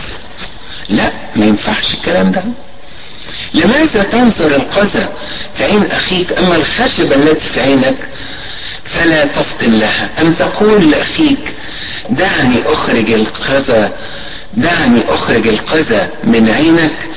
لا 0.88 1.12
ما 1.37 1.44
ينفعش 1.46 1.94
الكلام 1.94 2.33
ده. 2.33 2.42
لماذا 3.55 4.03
تنظر 4.03 4.57
القذى 4.57 5.09
في 5.55 5.64
عين 5.64 5.85
أخيك 5.92 6.33
أما 6.33 6.57
الخشبة 6.57 7.14
التي 7.14 7.48
في 7.48 7.61
عينك؟ 7.61 7.96
فلا 8.85 9.24
تفطن 9.27 9.79
لها. 9.79 10.09
أم 10.20 10.33
تقول 10.35 10.90
لأخيك 10.90 11.55
دعني 12.11 12.57
أخرج 12.66 13.11
القذى 13.12 13.88
دعني 14.55 15.01
أخرج 15.09 15.48
القذى 15.48 16.09
من 16.24 16.51
عينك 16.51 17.09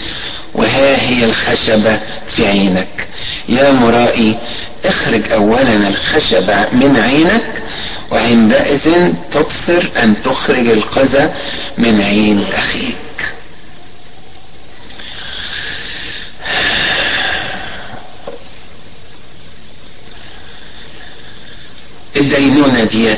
وها 0.53 1.01
هي 1.09 1.23
الخشبة 1.25 1.99
في 2.35 2.47
عينك. 2.47 3.07
يا 3.49 3.71
مرائي 3.71 4.37
اخرج 4.85 5.31
اولا 5.31 5.87
الخشبة 5.87 6.69
من 6.71 6.97
عينك 6.97 7.63
وعندئذ 8.11 9.13
تبصر 9.31 9.83
أن 10.03 10.15
تخرج 10.23 10.67
القذى 10.67 11.29
من 11.77 12.01
عين 12.01 12.45
أخيك. 12.53 12.95
الدينونة 22.15 22.83
ديت 22.83 23.17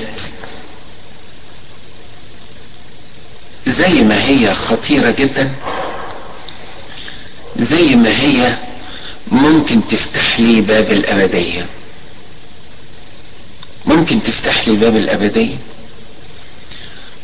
زي 3.67 4.02
ما 4.02 4.23
هي 4.26 4.54
خطيرة 4.54 5.12
جدا 5.12 5.52
زي 7.60 7.95
ما 7.95 8.10
هي 8.10 8.58
ممكن 9.34 9.88
تفتح 9.88 10.39
لي 10.39 10.62
باب 10.62 10.91
الأبدية. 10.91 11.65
ممكن 13.86 14.24
تفتح 14.24 14.67
لي 14.67 14.76
باب 14.76 14.96
الأبدية. 14.96 15.56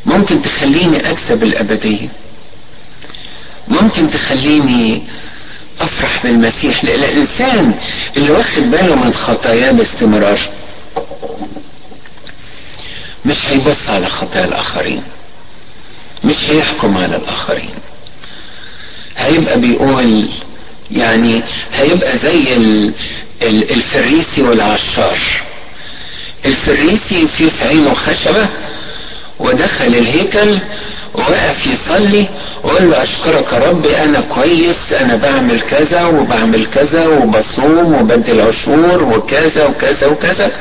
ممكن 0.06 0.42
تخليني 0.42 1.10
أكسب 1.10 1.44
الأبدية. 1.44 2.08
ممكن 3.68 4.10
تخليني 4.10 5.04
أفرح 5.82 6.24
بالمسيح. 6.24 6.84
لأن 6.84 7.04
الإنسان 7.04 7.74
اللي 8.18 8.32
واخد 8.32 8.62
باله 8.72 8.96
من 8.96 9.14
خطاياه 9.14 9.72
باستمرار 9.72 10.40
مش 13.26 13.46
هيبص 13.50 13.90
على 13.90 14.10
خطايا 14.10 14.46
الآخرين. 14.46 15.04
مش 16.24 16.36
هيحكم 16.50 16.98
على 16.98 17.16
الآخرين. 17.16 17.70
هيبقى 19.18 19.60
بيقول 19.60 20.30
يعني 20.92 21.42
هيبقى 21.76 22.18
زي 22.18 22.44
الفريسي 23.44 24.42
والعشار. 24.42 25.18
الفريسي 26.46 27.28
في 27.38 27.50
في 27.50 27.68
عينه 27.68 27.94
خشبة 27.94 28.46
ودخل 29.40 29.86
الهيكل 29.88 30.58
ووقف 31.16 31.68
يصلي 31.68 32.26
وقال 32.64 32.90
له 32.92 33.04
أشكرك 33.04 33.54
يا 33.54 33.58
ربي 33.70 33.98
أنا 33.98 34.22
كويس 34.22 34.94
أنا 35.02 35.16
بعمل 35.16 35.62
كذا 35.62 36.06
وبعمل 36.06 36.66
كذا 36.76 37.08
وبصوم 37.08 37.94
وبدي 37.94 38.32
العشور 38.32 39.04
وكذا 39.04 39.66
وكذا 39.66 40.08
وكذا. 40.08 40.52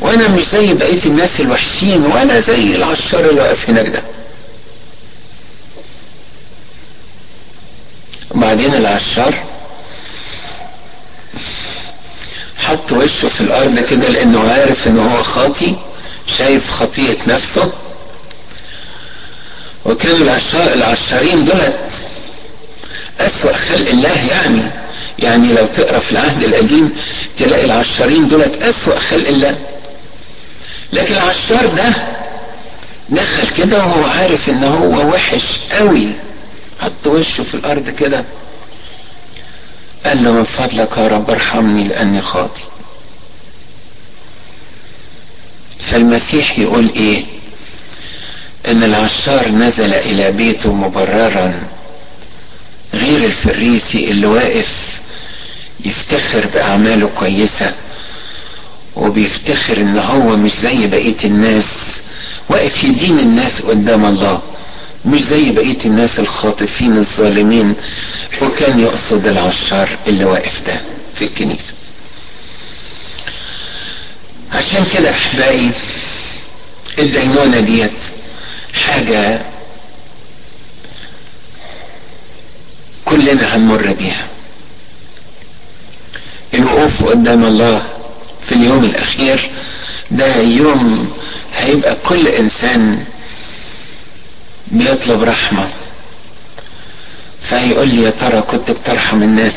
وأنا 0.00 0.28
مش 0.28 0.44
زي 0.48 0.72
بقية 0.74 1.00
الناس 1.06 1.40
الوحشين 1.40 2.06
ولا 2.06 2.40
زي 2.40 2.76
العشار 2.76 3.20
اللي 3.30 3.40
واقف 3.40 3.70
هناك 3.70 3.86
ده. 3.88 4.02
وبعدين 8.34 8.74
العشار. 8.74 9.34
حط 12.58 12.92
وشه 12.92 13.28
في 13.28 13.40
الأرض 13.40 13.78
كده 13.78 14.08
لأنه 14.08 14.50
عارف 14.52 14.86
إن 14.86 14.98
هو 14.98 15.22
خاطي 15.22 15.74
شايف 16.38 16.70
خطية 16.70 17.16
نفسه. 17.26 17.72
وكانوا 19.84 20.16
العشار 20.16 20.72
العشارين 20.72 21.44
دولت 21.44 22.08
أسوأ 23.20 23.52
خلق 23.52 23.88
الله 23.90 24.26
يعني. 24.30 24.62
يعني 25.18 25.52
لو 25.52 25.66
تقرأ 25.66 25.98
في 25.98 26.12
العهد 26.12 26.42
القديم 26.42 26.96
تلاقي 27.38 27.64
العشارين 27.64 28.28
دولت 28.28 28.62
أسوأ 28.62 28.98
خلق 28.98 29.28
الله. 29.28 29.56
لكن 30.92 31.14
العشار 31.14 31.66
ده 31.76 31.92
دخل 33.08 33.48
كده 33.58 33.78
وهو 33.78 34.04
عارف 34.04 34.48
إن 34.48 34.64
هو 34.64 35.08
وحش 35.10 35.58
قوي. 35.78 36.08
حط 36.82 37.06
وشه 37.06 37.42
في 37.44 37.54
الأرض 37.54 37.88
كده. 37.90 38.24
قال 40.06 40.24
له 40.24 40.30
من 40.30 40.44
فضلك 40.44 40.96
يا 40.96 41.08
رب 41.08 41.30
ارحمني 41.30 41.84
لأني 41.88 42.22
خاطي. 42.22 42.62
فالمسيح 45.80 46.58
يقول 46.58 46.90
إيه؟ 46.96 47.24
إن 48.68 48.82
العشار 48.82 49.48
نزل 49.48 49.94
إلى 49.94 50.32
بيته 50.32 50.72
مبررا 50.72 51.54
غير 52.94 53.24
الفريسي 53.24 54.10
اللي 54.10 54.26
واقف 54.26 55.00
يفتخر 55.84 56.46
بأعماله 56.54 57.10
كويسة 57.18 57.72
وبيفتخر 58.96 59.76
إن 59.76 59.98
هو 59.98 60.36
مش 60.36 60.52
زي 60.52 60.86
بقية 60.86 61.16
الناس 61.24 61.66
واقف 62.48 62.84
يدين 62.84 63.18
الناس 63.18 63.62
قدام 63.62 64.04
الله. 64.06 64.40
مش 65.04 65.22
زي 65.22 65.50
بقية 65.50 65.78
الناس 65.84 66.18
الخاطفين 66.18 66.96
الظالمين 66.98 67.74
وكان 68.42 68.80
يقصد 68.80 69.26
العشار 69.26 69.88
اللي 70.06 70.24
واقف 70.24 70.66
ده 70.66 70.80
في 71.14 71.24
الكنيسة. 71.24 71.72
عشان 74.52 74.86
كده 74.94 75.10
أحبائي 75.10 75.70
الدينونة 76.98 77.60
ديت 77.60 78.04
حاجة 78.74 79.42
كلنا 83.04 83.56
هنمر 83.56 83.92
بيها. 83.98 84.26
الوقوف 86.54 87.04
قدام 87.04 87.44
الله 87.44 87.82
في 88.48 88.52
اليوم 88.54 88.84
الأخير 88.84 89.50
ده 90.10 90.36
يوم 90.36 91.12
هيبقى 91.56 91.96
كل 92.04 92.28
إنسان 92.28 93.04
بيطلب 94.66 95.22
رحمة. 95.22 95.68
فهيقول 97.42 97.88
لي 97.88 98.02
يا 98.02 98.10
ترى 98.10 98.40
كنت 98.40 98.70
بترحم 98.70 99.22
الناس 99.22 99.56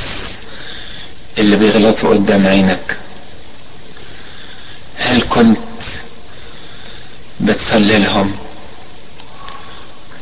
اللي 1.37 1.55
بيغلطوا 1.55 2.09
قدام 2.09 2.47
عينك؟ 2.47 2.97
هل 4.97 5.21
كنت 5.29 5.57
بتصلي 7.39 7.99
لهم؟ 7.99 8.35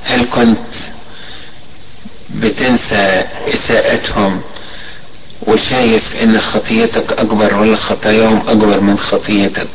هل 0.05 0.25
كنت 0.25 0.73
بتنسى 2.29 3.23
إساءتهم 3.53 4.41
وشايف 5.41 6.15
إن 6.23 6.39
خطيتك 6.41 7.11
أكبر 7.11 7.55
ولا 7.55 7.75
خطاياهم 7.75 8.43
أكبر 8.49 8.79
من 8.79 8.97
خطيتك؟ 8.97 9.67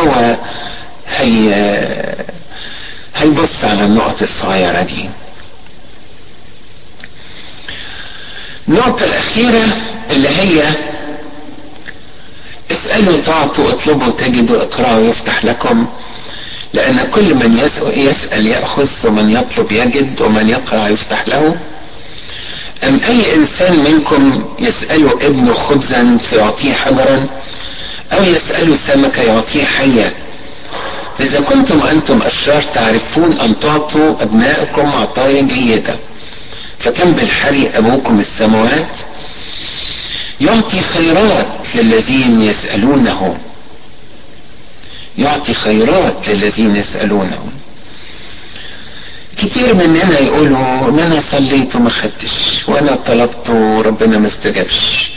هو 0.00 0.36
هي 1.08 1.54
هيبص 3.16 3.64
على 3.64 3.84
النقط 3.84 4.22
الصغيرة 4.22 4.82
دي؟ 4.82 5.08
النقطة 8.68 9.04
الأخيرة 9.04 9.68
اللي 10.10 10.28
هي 10.28 10.62
اسألوا 12.72 13.20
تعطوا 13.22 13.70
اطلبوا 13.70 14.10
تجدوا 14.10 14.62
اقرأوا 14.62 15.00
يفتح 15.08 15.44
لكم 15.44 15.86
لأن 16.72 17.08
كل 17.14 17.34
من 17.34 17.68
يسأل 17.96 18.46
يأخذ 18.46 18.88
ومن 19.06 19.30
يطلب 19.30 19.72
يجد 19.72 20.20
ومن 20.20 20.48
يقرأ 20.48 20.88
يفتح 20.88 21.28
له. 21.28 21.56
أم 22.84 23.00
أي 23.08 23.34
إنسان 23.34 23.76
منكم 23.78 24.44
يسأل 24.58 25.08
ابنه 25.22 25.54
خبزا 25.54 26.18
فيعطيه 26.30 26.72
حجرا 26.72 27.26
أو 28.12 28.24
يسأل 28.24 28.78
سمكة 28.78 29.22
يعطيه 29.22 29.64
حية؟ 29.64 30.12
إذا 31.20 31.40
كنتم 31.40 31.80
أنتم 31.82 32.22
أشرار 32.22 32.62
تعرفون 32.62 33.40
أن 33.40 33.60
تعطوا 33.60 34.22
أبنائكم 34.22 34.86
عطايا 34.86 35.42
جيدة 35.42 35.96
فكم 36.78 37.12
بالحري 37.12 37.70
أبوكم 37.74 38.20
السماوات. 38.20 38.98
يعطي 40.40 40.80
خيرات 40.80 41.66
للذين 41.74 42.42
يسألونه. 42.42 43.36
يعطي 45.18 45.54
خيرات 45.54 46.28
للذين 46.28 46.76
يسألونه. 46.76 47.48
كتير 49.38 49.74
مننا 49.74 50.18
يقولوا 50.18 50.90
ما 50.90 51.06
أنا 51.06 51.20
صليت 51.20 51.76
وما 51.76 51.90
خدتش 51.90 52.68
وأنا 52.68 52.98
طلبت 53.06 53.50
وربنا 53.50 54.18
ما 54.18 54.26
استجابش 54.26 55.10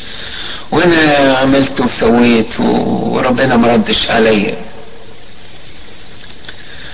وأنا 0.71 1.37
عملت 1.37 1.81
وسويت 1.81 2.59
وربنا 2.59 3.57
ما 3.57 3.67
ردش 3.67 4.09
عليا. 4.09 4.72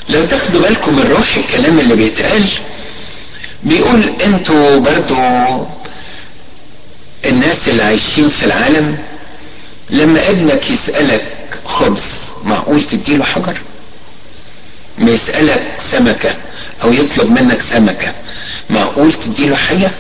لو 0.10 0.24
تاخدوا 0.24 0.62
بالكم 0.62 0.95
من 0.95 1.04
روح 1.04 1.36
الكلام 1.36 1.80
اللي 1.80 1.95
بيتقال 1.95 2.45
بيقول 3.63 4.13
أنتوا 4.26 4.80
برضو 4.80 5.15
الناس 7.26 7.67
اللي 7.67 7.84
عايشين 7.84 8.30
في 8.30 8.45
العالم 8.45 8.98
لما 9.89 10.30
ابنك 10.30 10.72
يسألك 10.72 11.26
خبز 11.65 12.04
معقول 12.43 12.84
تديله 12.84 13.24
حجر؟ 13.26 13.58
ما 14.98 15.12
يسألك 15.12 15.63
سمكة 15.91 16.36
أو 16.84 16.93
يطلب 16.93 17.41
منك 17.41 17.62
سمكة 17.62 18.13
معقول 18.69 19.13
تديله 19.13 19.56
حية؟ 19.56 19.91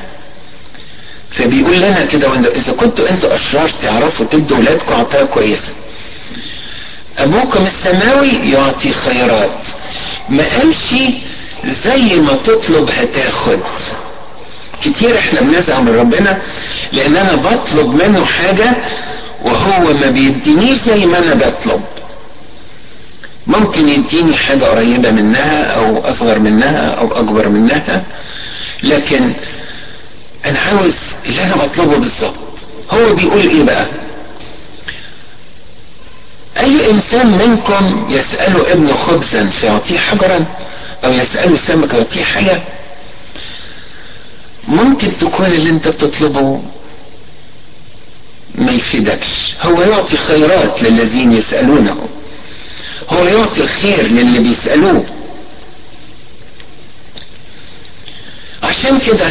فبيقول 1.31 1.77
لنا 1.77 2.05
كده 2.05 2.33
اذا 2.55 2.73
كنتوا 2.73 3.09
أنتوا 3.09 3.35
أشرار 3.35 3.69
تعرفوا 3.81 4.25
تدوا 4.31 4.57
ولادكم 4.57 4.93
عطايا 4.95 5.23
كويسة. 5.25 5.71
أبوكم 7.19 7.65
السماوي 7.65 8.29
يعطي 8.51 8.91
خيرات. 8.93 9.65
ما 10.29 10.43
قالش 10.57 10.93
زي 11.65 12.15
ما 12.15 12.33
تطلب 12.45 12.89
هتاخد. 12.99 13.59
كتير 14.85 15.17
إحنا 15.17 15.41
بنزعل 15.41 15.81
من 15.83 15.95
ربنا 15.95 16.41
لأن 16.93 17.15
أنا 17.17 17.35
بطلب 17.35 17.93
منه 18.03 18.25
حاجة 18.25 18.73
وهو 19.43 19.93
ما 19.93 20.07
بيدينيش 20.09 20.77
زي 20.77 21.05
ما 21.05 21.17
أنا 21.19 21.33
بطلب. 21.33 21.81
ممكن 23.47 23.89
يديني 23.89 24.35
حاجة 24.35 24.65
قريبة 24.65 25.11
منها 25.11 25.63
أو 25.63 26.09
أصغر 26.09 26.39
منها 26.39 26.87
أو 26.89 27.11
أكبر 27.11 27.49
منها 27.49 28.03
لكن 28.83 29.33
أنا 30.45 30.59
عاوز 30.59 30.95
اللي 31.25 31.43
أنا 31.43 31.55
بطلبه 31.55 31.97
بالظبط. 31.97 32.39
هو 32.91 33.13
بيقول 33.13 33.47
إيه 33.47 33.63
بقى؟ 33.63 33.85
أي 36.59 36.91
إنسان 36.91 37.27
منكم 37.27 38.07
يسأل 38.09 38.65
ابنه 38.67 38.95
خبزا 38.95 39.45
فيعطيه 39.45 39.99
حجرا 39.99 40.45
أو 41.05 41.11
يسأله 41.11 41.57
سمكة 41.57 41.97
يعطيه 41.97 42.23
حية 42.23 42.63
ممكن 44.67 45.17
تكون 45.17 45.45
اللي 45.45 45.69
انت 45.69 45.87
بتطلبه 45.87 46.61
ما 48.55 48.71
يفيدكش. 48.71 49.53
هو 49.61 49.81
يعطي 49.81 50.17
خيرات 50.17 50.83
للذين 50.83 51.33
يسألونه. 51.33 52.07
هو 53.09 53.25
يعطي 53.25 53.61
الخير 53.61 54.07
للي 54.07 54.39
بيسألوه. 54.39 55.05
عشان 58.63 58.99
كده 58.99 59.27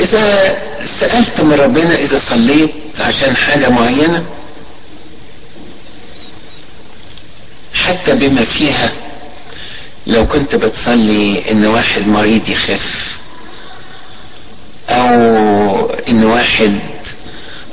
إذا 0.00 0.58
سألت 1.00 1.40
من 1.40 1.52
ربنا 1.52 1.94
إذا 1.98 2.18
صليت 2.18 2.70
عشان 3.00 3.36
حاجة 3.36 3.68
معينة 3.68 4.24
حتى 7.86 8.14
بما 8.14 8.44
فيها. 8.44 8.92
لو 10.06 10.26
كنت 10.26 10.54
بتصلي 10.54 11.50
إن 11.50 11.66
واحد 11.66 12.06
مريض 12.06 12.48
يخف 12.48 13.16
أو 14.88 15.90
إن 16.08 16.24
واحد 16.24 16.78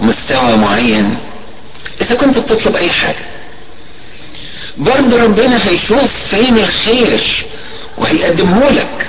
مستوى 0.00 0.56
معين 0.56 1.16
إذا 2.00 2.14
كنت 2.14 2.38
بتطلب 2.38 2.76
أي 2.76 2.90
حاجة. 2.90 3.24
برضه 4.78 5.22
ربنا 5.22 5.68
هيشوف 5.68 6.28
فين 6.30 6.58
الخير 6.58 7.44
وهيقدمه 7.98 8.70
لك. 8.70 9.06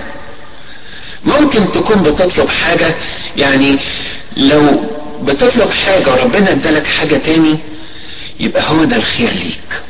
ممكن 1.26 1.72
تكون 1.72 2.04
بتطلب 2.04 2.50
حاجة 2.50 2.96
يعني 3.38 3.78
لو 4.38 4.84
بتطلب 5.24 5.70
حاجة 5.86 6.10
وربنا 6.12 6.52
ادالك 6.52 6.88
حاجة 6.88 7.16
تاني 7.16 7.58
يبقى 8.40 8.64
هو 8.70 8.84
ده 8.84 8.96
الخير 8.96 9.30
ليك. 9.30 9.82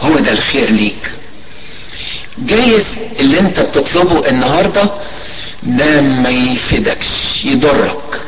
هو 0.00 0.18
ده 0.18 0.32
الخير 0.32 0.70
ليك. 0.70 1.10
جايز 2.38 2.84
اللي 3.20 3.38
انت 3.40 3.60
بتطلبه 3.60 4.28
النهاردة 4.28 4.84
ده 5.62 6.00
ما 6.00 6.28
يفيدكش 6.28 7.44
يضرك. 7.44 8.20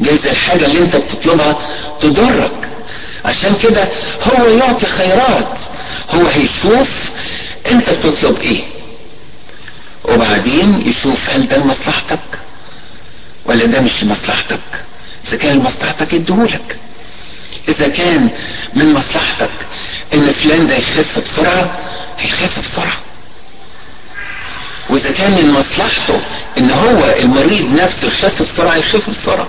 جايز 0.00 0.26
الحاجة 0.26 0.66
اللي 0.66 0.78
انت 0.78 0.96
بتطلبها 0.96 1.58
تضرك. 2.00 2.68
عشان 3.24 3.56
كده 3.62 3.88
هو 4.22 4.48
يعطي 4.48 4.86
خيرات 4.86 5.60
هو 6.10 6.26
هيشوف 6.26 7.10
انت 7.70 7.90
بتطلب 7.90 8.40
إيه. 8.40 8.60
وبعدين 10.04 10.82
يشوف 10.88 11.30
هل 11.30 11.48
ده 11.48 11.56
لمصلحتك 11.56 12.18
ولا 13.44 13.64
ده 13.66 13.80
مش 13.80 14.02
لمصلحتك. 14.02 14.60
إذا 15.28 15.36
كان 15.36 15.58
لمصلحتك 15.58 16.12
يديهولك. 16.12 16.78
إذا 17.68 17.88
كان 17.88 18.28
من 18.74 18.92
مصلحتك 18.92 19.50
إن 20.14 20.32
فلان 20.42 20.66
ده 20.66 20.76
يخف 20.76 21.18
بسرعة 21.18 21.70
هيخف 22.18 22.58
بسرعة. 22.58 22.96
وإذا 24.90 25.10
كان 25.12 25.30
من 25.32 25.50
مصلحته 25.50 26.20
إن 26.58 26.70
هو 26.70 27.14
المريض 27.20 27.80
نفسه 27.82 28.08
يخف 28.08 28.42
بسرعة 28.42 28.76
يخف 28.76 29.10
بسرعة. 29.10 29.46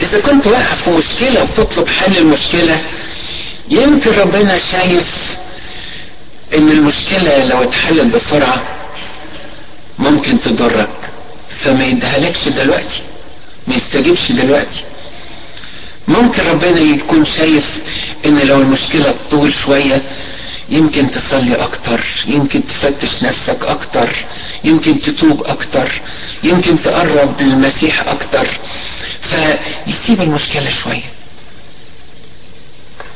إذا 0.00 0.20
كنت 0.20 0.46
واقع 0.46 0.74
في 0.84 0.90
مشكلة 0.90 1.42
وتطلب 1.42 1.88
حل 1.88 2.16
المشكلة 2.18 2.80
يمكن 3.68 4.10
ربنا 4.18 4.58
شايف 4.72 5.36
إن 6.54 6.68
المشكلة 6.70 7.44
لو 7.44 7.62
اتحلت 7.62 8.14
بسرعة 8.14 8.62
ممكن 9.98 10.40
تضرك. 10.40 10.88
فما 11.64 11.84
يدهلكش 11.86 12.48
دلوقتي 12.48 13.00
ما 13.66 13.74
يستجيبش 13.74 14.32
دلوقتي. 14.32 14.82
ممكن 16.08 16.42
ربنا 16.50 16.80
يكون 16.80 17.24
شايف 17.26 17.78
إن 18.26 18.38
لو 18.38 18.60
المشكلة 18.60 19.14
تطول 19.28 19.54
شوية 19.54 20.02
يمكن 20.68 21.10
تصلي 21.10 21.54
أكتر 21.54 22.00
يمكن 22.26 22.66
تفتش 22.66 23.22
نفسك 23.22 23.64
أكتر 23.64 24.08
يمكن 24.64 25.02
تتوب 25.02 25.44
أكتر 25.46 25.92
يمكن 26.42 26.82
تقرب 26.82 27.40
للمسيح 27.42 28.00
أكتر. 28.08 28.46
فيسيب 29.20 30.20
المشكلة 30.22 30.70
شوية. 30.84 31.12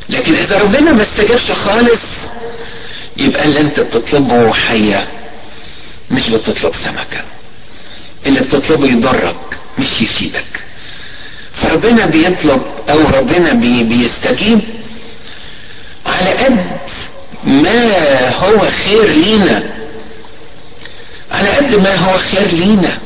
لكن 0.09 0.35
إذا 0.35 0.59
ربنا 0.59 0.93
ما 0.93 1.03
استجابش 1.03 1.51
خالص 1.51 2.01
يبقى 3.19 3.45
اللي 3.45 3.61
انت 3.61 3.81
بتطلبه 3.81 4.53
حية 4.53 5.07
مش 6.11 6.29
بتطلب 6.31 6.75
سمكة. 6.75 7.25
اللي 8.27 8.41
بتطلبه 8.41 8.87
يضرك 8.87 9.59
مش 9.79 10.01
يفيدك. 10.03 10.65
فربنا 11.55 12.07
بيطلب 12.07 12.63
أو 12.91 12.99
ربنا 12.99 13.53
بي 13.53 13.83
بيستجيب 13.83 14.61
على 16.07 16.31
قد 16.31 16.57
ما 17.45 18.29
هو 18.37 18.59
خير 18.85 19.11
لينا. 19.11 19.63
على 21.33 21.49
قد 21.49 21.75
ما 21.75 21.95
هو 21.95 22.19
خير 22.19 22.47
لينا. 22.53 22.99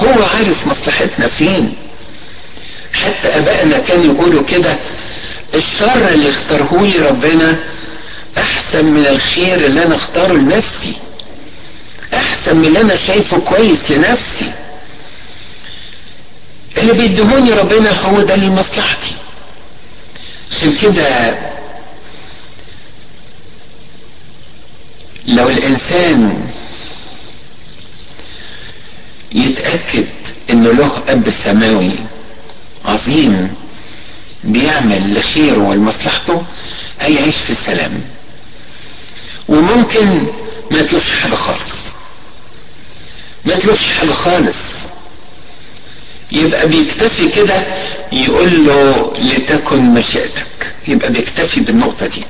هو 0.00 0.24
عارف 0.24 0.66
مصلحتنا 0.66 1.28
فين. 1.28 1.74
حتى 2.94 3.28
أبائنا 3.28 3.78
كانوا 3.78 4.14
يقولوا 4.14 4.42
كده 4.44 4.76
الشر 5.54 6.08
اللي 6.08 6.30
اختاره 6.30 6.78
لي 6.82 7.06
ربنا 7.08 7.56
أحسن 8.38 8.84
من 8.84 9.06
الخير 9.06 9.66
اللي 9.66 9.84
أنا 9.84 9.94
أختاره 9.94 10.32
لنفسي. 10.32 10.92
أحسن 12.14 12.56
من 12.56 12.64
اللي 12.64 12.80
أنا 12.80 12.96
شايفه 12.96 13.38
كويس 13.38 13.90
لنفسي. 13.90 14.52
اللي 16.78 16.92
بيدهوني 16.92 17.52
ربنا 17.52 17.90
هو 18.00 18.20
ده 18.20 18.36
لمصلحتي. 18.36 19.14
عشان 20.52 20.76
كده 20.82 21.38
لو 25.26 25.48
الإنسان 25.48 26.46
يتأكد 29.32 30.06
إنه 30.50 30.72
له 30.72 31.02
أب 31.08 31.30
سماوي 31.30 31.92
عظيم 32.84 33.54
بيعمل 34.44 35.14
لخيره 35.18 35.58
ولمصلحته 35.58 36.42
هيعيش 37.00 37.36
في 37.36 37.54
سلام 37.54 38.00
وممكن 39.48 40.26
ما 40.70 40.78
يطلبش 40.78 41.10
حاجة 41.22 41.34
خالص. 41.34 41.72
ما 43.44 43.52
يطلبش 43.54 43.84
حاجة 44.00 44.12
خالص. 44.12 44.56
يبقى 46.32 46.68
بيكتفي 46.68 47.28
كده 47.28 47.64
يقول 48.12 48.66
له 48.66 49.12
لتكن 49.18 49.82
مشيئتك. 49.94 50.74
يبقى 50.88 51.12
بيكتفي 51.12 51.60
بالنقطة 51.60 52.06
دي. 52.06 52.24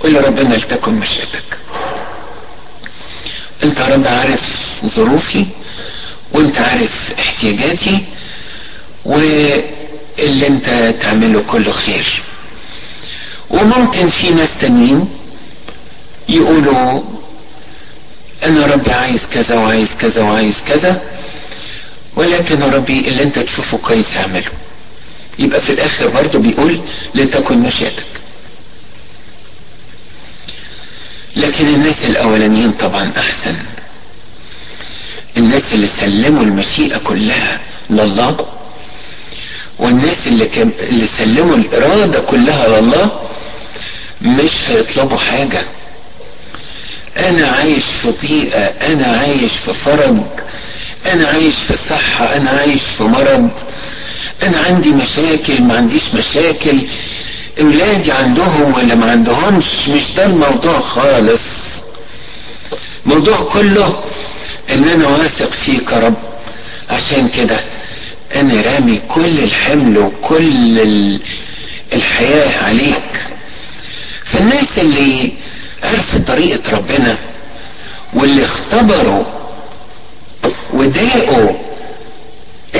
قول 0.00 0.24
ربنا 0.24 0.54
لتكن 0.54 0.92
مشيئتك. 0.94 1.58
أنت 3.64 3.80
رب 3.80 4.06
عارف 4.06 4.40
ظروفي 4.86 5.46
وأنت 6.32 6.58
عارف 6.58 7.12
احتياجاتي 7.18 7.98
واللي 10.20 10.46
أنت 10.46 10.94
تعمله 11.02 11.40
كله 11.48 11.72
خير. 11.72 12.22
وممكن 13.50 14.08
في 14.08 14.30
ناس 14.30 14.48
تانيين 14.60 15.08
يقولوا 16.28 17.00
أنا 18.44 18.66
ربي 18.66 18.92
عايز 18.92 19.26
كذا 19.34 19.54
وعايز 19.58 19.96
كذا 20.00 20.22
وعايز 20.22 20.56
كذا 20.68 21.02
ولكن 22.16 22.62
ربي 22.62 23.00
اللي 23.00 23.22
أنت 23.22 23.38
تشوفه 23.38 23.78
كويس 23.78 24.16
اعمله 24.16 24.50
يبقى 25.38 25.60
في 25.60 25.70
الآخر 25.70 26.08
برضه 26.08 26.38
بيقول 26.38 26.80
لتكن 27.14 27.58
مشيئتك. 27.58 28.04
لكن 31.36 31.66
الناس 31.68 32.04
الأولانيين 32.04 32.72
طبعا 32.72 33.12
أحسن. 33.18 33.54
الناس 35.36 35.72
اللي 35.74 35.86
سلموا 35.86 36.42
المشيئة 36.42 36.96
كلها 36.98 37.60
لله 37.90 38.46
والناس 39.80 40.26
اللي, 40.26 40.44
كم 40.46 40.70
اللي 40.80 41.06
سلموا 41.06 41.56
الإرادة 41.56 42.20
كلها 42.20 42.68
لله 42.80 43.10
مش 44.22 44.50
هيطلبوا 44.68 45.18
حاجة. 45.18 45.62
أنا 47.16 47.46
عايش 47.48 47.84
في 48.02 48.12
ضيقة 48.26 48.72
أنا 48.92 49.06
عايش 49.06 49.52
في 49.66 49.74
فرج 49.74 50.16
أنا 51.12 51.28
عايش 51.28 51.54
في 51.68 51.76
صحة 51.76 52.36
أنا 52.36 52.50
عايش 52.50 52.82
في 52.98 53.02
مرض 53.02 53.50
أنا 54.42 54.58
عندي 54.58 54.88
مشاكل 54.90 55.62
ما 55.62 55.76
عنديش 55.76 56.02
مشاكل. 56.14 56.78
أولادي 57.60 58.12
عندهم 58.12 58.74
ولا 58.74 58.94
ما 58.94 59.10
عندهمش؟ 59.10 59.88
مش 59.88 60.02
ده 60.16 60.26
الموضوع 60.26 60.80
خالص. 60.80 61.40
الموضوع 63.06 63.36
كله 63.40 64.00
إن 64.70 64.88
أنا 64.88 65.08
واثق 65.08 65.50
فيك 65.52 65.92
يا 65.92 65.98
رب. 65.98 66.14
عشان 66.90 67.28
كده 67.36 67.60
أنا 68.36 68.62
رامي 68.62 69.00
كل 69.08 69.38
الحمل 69.38 69.98
وكل 69.98 70.80
الحياة 71.92 72.64
عليك. 72.64 73.26
فالناس 74.24 74.78
اللي 74.78 75.32
عرفوا 75.82 76.20
طريقة 76.26 76.76
ربنا 76.76 77.16
واللي 78.12 78.44
اختبروا 78.44 79.24
وداقوا 80.72 81.50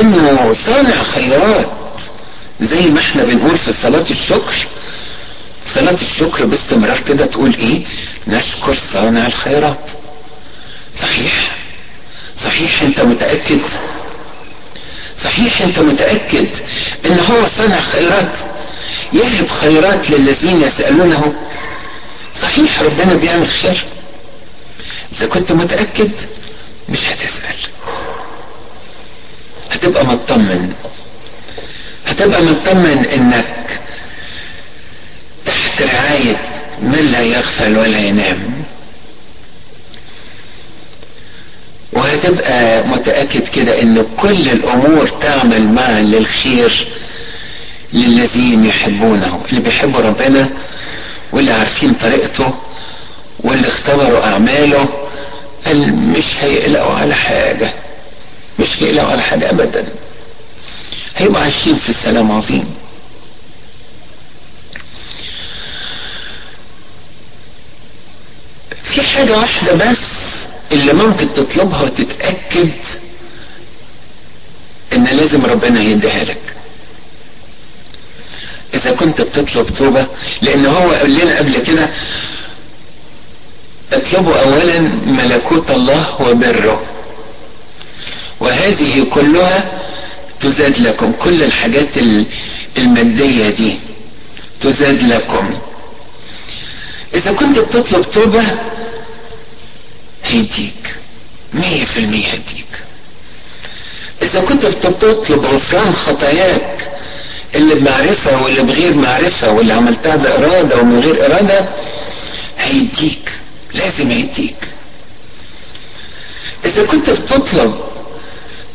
إنه 0.01 0.53
صانع 0.67 1.03
خيرات 1.03 1.69
زي 2.61 2.81
ما 2.81 3.01
إحنا 3.01 3.25
بنقول 3.25 3.59
في 3.59 3.73
صلاة 3.73 4.05
الشكر. 4.11 4.55
صلاة 5.75 5.97
الشكر 6.03 6.45
باستمرار 6.47 7.01
كده 7.09 7.27
تقول 7.27 7.55
إيه؟ 7.55 7.81
نشكر 8.27 8.75
صانع 8.93 9.27
الخيرات. 9.27 9.91
صحيح؟ 10.95 11.57
صحيح 12.37 12.83
أنت 12.83 13.01
متأكد 13.01 13.61
صحيح 15.17 15.63
أنت 15.63 15.79
متأكد 15.79 16.47
إن 17.07 17.19
هو 17.31 17.47
صنع 17.47 17.81
خيرات؟ 17.81 18.39
يهب 19.13 19.49
خيرات 19.61 20.11
للذين 20.11 20.63
يسألونه؟ 20.63 21.33
صحيح 22.43 22.81
ربنا 22.83 23.15
بيعمل 23.15 23.49
خير. 23.49 23.85
إذا 25.13 25.27
كنت 25.27 25.53
متأكد 25.53 26.11
مش 26.89 27.01
هتسأل. 27.05 27.57
هتبقى 29.73 30.07
مطمن. 30.07 30.75
هتبقى 32.07 32.43
مطمن 32.43 33.07
إنك 33.15 33.81
تحت 35.47 35.83
رعاية 35.83 36.37
من 36.83 37.09
لا 37.13 37.21
يغفل 37.23 37.79
ولا 37.79 37.99
ينام. 37.99 38.65
وهتبقى 41.93 42.87
متأكد 42.89 43.49
كده 43.49 43.83
إن 43.83 44.07
كل 44.17 44.49
الأمور 44.49 45.09
تعمل 45.09 45.69
معا 45.69 46.01
للخير 46.01 46.89
للذين 47.93 48.65
يحبونه 48.65 49.41
اللي 49.51 49.61
بيحبوا 49.61 50.01
ربنا 50.01 50.49
واللي 51.33 51.53
عارفين 51.53 51.95
طريقته 51.95 52.55
واللي 53.41 53.69
اختبروا 53.69 54.25
أعماله 54.25 54.89
قال 55.67 55.93
مش 55.97 56.25
هيقلقوا 56.41 56.95
على 56.95 57.15
حاجة 57.15 57.71
مش 58.59 58.83
هيقلقوا 58.83 59.11
على 59.11 59.23
حاجة 59.23 59.51
ابدا. 59.51 59.85
هيبقوا 61.17 61.43
عايشين 61.43 61.77
في 61.77 61.93
سلام 61.93 62.33
عظيم. 62.33 62.75
في 68.85 69.03
حاجة 69.03 69.37
واحدة 69.37 69.73
بس 69.73 69.99
اللي 70.73 70.93
ممكن 70.93 71.33
تطلبها 71.33 71.83
وتتأكد 71.83 72.71
إن 74.93 75.05
لازم 75.05 75.47
ربنا 75.47 75.81
يديها 75.83 76.25
لك. 76.25 76.57
إذا 78.75 78.93
كنت 78.93 79.21
بتطلب 79.21 79.67
توبة 79.67 80.07
لأن 80.43 80.67
هو 80.67 80.91
قال 80.91 81.15
لنا 81.15 81.39
قبل 81.39 81.59
كده 81.59 81.91
اطلبوا 83.93 84.37
اولا 84.41 84.81
ملكوت 85.07 85.71
الله 85.71 86.23
وبره. 86.23 86.83
وهذه 88.41 89.07
كلها 89.11 89.81
تزاد 90.41 90.79
لكم. 90.79 91.13
كل 91.13 91.43
الحاجات 91.43 91.89
المادية 92.79 93.49
دي 93.49 93.75
تزاد 94.61 95.03
لكم. 95.03 95.51
إذا 97.15 97.33
كنت 97.33 97.59
بتطلب 97.59 98.03
توبة 98.11 98.43
هيديك 100.31 100.97
مية 101.55 101.85
في 101.85 102.01
المية 102.01 102.27
هيديك 102.27 102.67
إذا 104.23 104.41
كنت 104.41 104.67
بتطلب 104.67 105.45
غفران 105.47 105.93
خطاياك 105.93 106.91
اللي 107.55 107.75
بمعرفة 107.75 108.43
واللي 108.43 108.63
بغير 108.63 108.95
معرفة 108.95 109.51
واللي 109.53 109.73
عملتها 109.73 110.17
بإرادة 110.17 110.77
ومن 110.77 111.01
غير 111.01 111.27
إرادة 111.27 111.65
هيديك. 112.59 113.31
لازم 113.75 114.11
هيديك. 114.11 114.55
إذا 116.65 116.87
كنت 116.87 117.11
بتطلب 117.11 117.75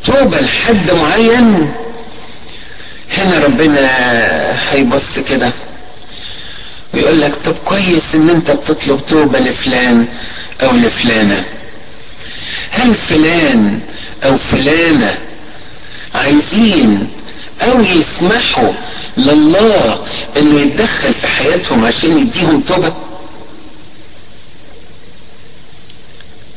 توبة 0.04 0.40
لحد 0.40 0.90
معين 0.90 1.72
هنا 3.16 3.38
ربنا 3.44 3.80
هيبص 4.72 5.18
كده. 5.30 5.52
ويقول 6.96 7.20
لك 7.20 7.34
طب 7.44 7.54
كويس 7.64 8.14
إن 8.14 8.30
أنت 8.30 8.50
بتطلب 8.50 9.00
توبة 9.06 9.38
لفلان 9.38 10.06
أو 10.62 10.72
لفلانة. 10.72 11.44
هل 12.70 12.94
فلان 12.94 13.80
أو 14.24 14.36
فلانة 14.36 15.18
عايزين 16.14 17.08
أو 17.62 17.80
يسمحوا 17.80 18.72
لله 19.16 20.04
إنه 20.36 20.60
يتدخل 20.60 21.14
في 21.14 21.26
حياتهم 21.26 21.84
عشان 21.84 22.18
يديهم 22.18 22.60
توبة؟ 22.60 22.92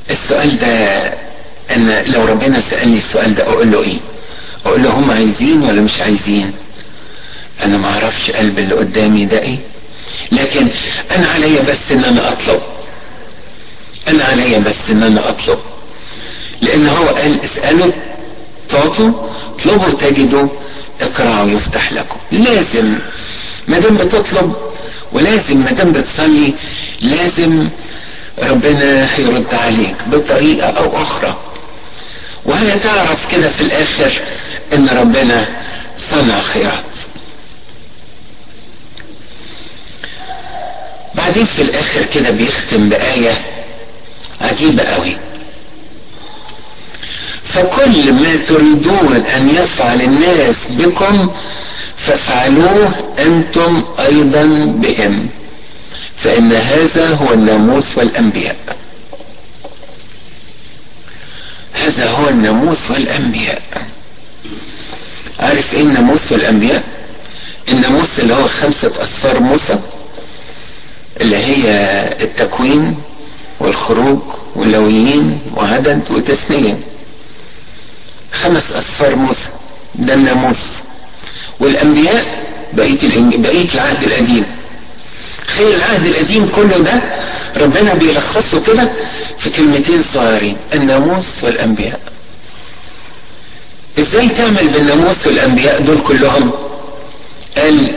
السؤال 0.10 0.60
ده 0.60 0.68
أنا 1.76 2.04
لو 2.04 2.26
ربنا 2.26 2.60
سألني 2.60 2.98
السؤال 2.98 3.36
ده 3.36 3.44
أقول 3.44 3.72
له 3.72 3.82
إيه؟ 3.84 3.98
أقول 4.66 4.84
له 4.84 4.90
هم 4.90 5.12
عايزين 5.12 5.62
ولا 5.62 5.82
مش 5.82 6.02
عايزين؟ 6.02 6.52
أنا 7.64 7.78
ما 7.78 7.88
أعرفش 7.90 8.32
قلب 8.32 8.60
اللي 8.60 8.76
قدامي 8.76 9.26
ده 9.26 9.42
إيه؟ 9.42 9.58
لكن 10.32 10.68
أنا 11.16 11.28
عليا 11.28 11.62
بس 11.62 11.92
إن 11.92 12.04
أنا 12.04 12.32
أطلب. 12.32 12.62
أنا 14.08 14.24
عليا 14.24 14.60
بس 14.60 14.90
إن 14.90 15.04
أنا 15.04 15.30
أطلب. 15.30 15.60
لأن 16.62 16.88
هو 16.88 17.08
قال 17.08 17.44
اسألوا 17.44 17.92
تعطوا 18.70 19.12
اطلبوا 19.56 19.94
تجدوا 20.00 20.48
اقرأوا 21.02 21.50
يفتح 21.50 21.94
لكم. 21.94 22.18
لازم 22.32 22.96
ما 23.68 23.80
دام 23.80 23.98
بتطلب 23.98 24.54
ولازم 25.12 25.58
ما 25.58 25.72
دام 25.72 25.92
بتصلي 25.92 26.54
لازم 27.02 27.70
ربنا 28.44 29.08
هيرد 29.16 29.54
عليك 29.54 29.96
بطريقة 30.08 30.68
أو 30.68 31.02
أخرى. 31.02 31.38
وهتعرف 32.46 33.32
كده 33.32 33.50
في 33.50 33.62
الآخر 33.62 34.12
إن 34.74 34.90
ربنا 34.90 35.48
صنع 35.98 36.42
خيرات؟ 36.42 36.96
وبعدين 41.20 41.46
في 41.46 41.62
الآخر 41.62 42.06
كده 42.16 42.30
بيختم 42.30 42.90
بآية 42.90 43.32
عجيبة 44.42 44.84
قوي. 44.84 45.18
فكل 47.44 48.14
ما 48.14 48.36
تريدون 48.48 49.24
أن 49.36 49.50
يفعل 49.50 50.02
الناس 50.02 50.58
بكم 50.70 51.32
فافعلوه 51.98 53.14
أنتم 53.20 53.84
أيضا 54.00 54.44
بهم. 54.66 55.30
فإن 56.18 56.54
هذا 56.54 57.08
هو 57.10 57.34
الناموس 57.34 57.98
والأنبياء. 57.98 58.56
هذا 61.74 62.10
هو 62.10 62.30
الناموس 62.30 62.92
والأنبياء. 62.92 63.62
عارف 65.40 65.74
إيه 65.74 65.82
الناموس 65.82 66.32
والأنبياء؟ 66.32 66.84
الناموس 67.70 68.20
اللي 68.20 68.34
هو 68.34 68.48
خمسة 68.48 69.04
أصفار 69.04 69.40
موسى. 69.40 69.80
اللي 71.22 71.38
هي 71.38 71.64
التكوين 72.22 72.96
والخروج 73.60 74.20
واللويين 74.56 75.40
وعدد 75.56 76.02
وتثنية 76.12 76.80
خمس 78.34 78.72
أصفار 78.72 79.16
موسى 79.16 79.50
ده 79.96 80.14
الناموس 80.14 80.60
والأنبياء 81.60 82.26
بقية 82.74 82.98
بقية 83.38 83.68
العهد 83.74 84.04
القديم. 84.04 84.46
خير 85.46 85.68
العهد 85.76 86.06
القديم 86.06 86.48
كله 86.56 86.78
ده 86.78 87.02
ربنا 87.58 87.94
بيلخصه 87.94 88.64
كده 88.68 88.90
في 89.38 89.50
كلمتين 89.50 90.04
صغيرين 90.14 90.58
الناموس 90.74 91.44
والأنبياء. 91.44 92.00
إزاي 94.00 94.30
تعمل 94.30 94.68
بالناموس 94.68 95.28
والأنبياء 95.28 95.82
دول 95.82 95.98
كلهم؟ 96.08 96.52
قال 97.58 97.96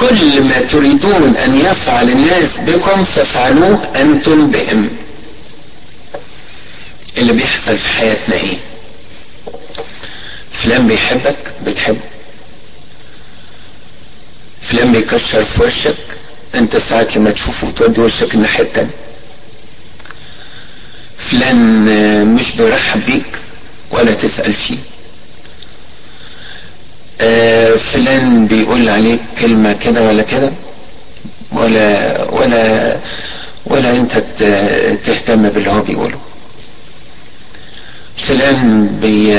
كل 0.00 0.42
ما 0.42 0.60
تريدون 0.60 1.36
أن 1.36 1.60
يفعل 1.60 2.10
الناس 2.10 2.58
بكم 2.58 3.04
فافعلوه 3.04 3.88
أنتم 3.96 4.50
بهم. 4.50 4.88
اللي 7.16 7.32
بيحصل 7.32 7.78
في 7.78 7.88
حياتنا 7.88 8.34
إيه؟ 8.34 8.56
فلان 10.52 10.86
بيحبك 10.86 11.54
بتحبه. 11.66 12.00
فلان 14.62 14.92
بيكشر 14.92 15.44
في 15.44 15.62
وشك 15.62 15.96
أنت 16.54 16.76
ساعات 16.76 17.16
لما 17.16 17.30
تشوفه 17.30 17.70
تودي 17.70 18.00
وشك 18.00 18.34
الناحية 18.34 18.62
التانية. 18.62 18.90
فلان 21.18 21.84
مش 22.34 22.50
بيرحب 22.58 23.06
بيك 23.06 23.38
ولا 23.90 24.14
تسأل 24.14 24.54
فيه. 24.54 24.78
آه 27.20 27.76
فلان 27.76 28.46
بيقول 28.46 28.88
عليك 28.88 29.20
كلمة 29.40 29.72
كده 29.72 30.02
ولا 30.02 30.22
كده 30.22 30.50
ولا 31.52 32.22
ولا 32.30 32.96
ولا 33.66 33.90
انت 33.90 34.12
تهتم 35.04 35.48
باللي 35.48 35.70
هو 35.70 35.80
بيقوله. 35.80 36.18
فلان 38.16 38.86
بي 39.02 39.32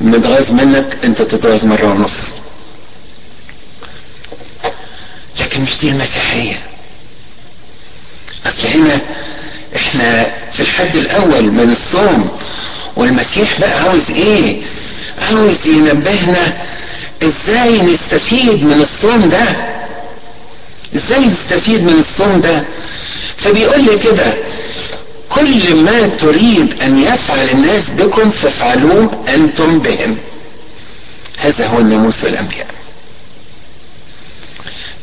متغاظ 0.00 0.52
منك 0.52 0.98
انت 1.04 1.22
تتغاظ 1.22 1.64
مرة 1.64 1.86
ونص. 1.86 2.34
لكن 5.40 5.60
مش 5.60 5.78
دي 5.80 5.88
المسيحية. 5.88 6.58
أصل 8.46 8.68
هنا 8.68 8.98
إحنا 9.76 10.26
في 10.52 10.60
الحد 10.60 10.96
الأول 10.96 11.42
من 11.42 11.72
الصوم 11.72 12.28
والمسيح 12.96 13.60
بقى 13.60 13.80
عاوز 13.82 14.10
إيه؟ 14.10 14.60
عاوز 15.22 15.66
ينبهنا 15.66 16.58
إزاي 17.22 17.82
نستفيد 17.82 18.64
من 18.64 18.80
الصوم 18.80 19.28
ده. 19.28 19.44
إزاي 20.96 21.26
نستفيد 21.26 21.82
من 21.82 21.98
الصوم 21.98 22.40
ده؟ 22.40 22.62
فبيقول 23.36 23.84
لي 23.84 23.98
كده 23.98 24.34
كل 25.28 25.74
ما 25.76 26.06
تريد 26.08 26.82
أن 26.82 27.02
يفعل 27.02 27.48
الناس 27.48 27.90
بكم 27.90 28.30
فافعلوه 28.30 29.24
أنتم 29.28 29.78
بهم. 29.78 30.16
هذا 31.38 31.66
هو 31.66 31.78
الناموس 31.78 32.24
والأنبياء. 32.24 32.66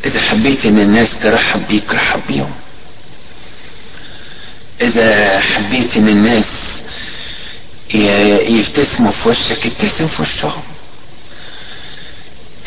إذا 0.05 0.21
حبيت 0.21 0.65
إن 0.65 0.79
الناس 0.79 1.09
ترحب 1.23 1.67
بيك 1.67 1.93
رحب 1.93 2.19
بيهم. 2.29 2.51
إذا 4.81 5.39
حبيت 5.39 5.97
إن 5.97 6.07
الناس 6.07 6.45
يبتسموا 7.93 9.11
في 9.11 9.29
وشك 9.29 9.65
ابتسم 9.65 10.07
في 10.07 10.21
وشهم. 10.21 10.63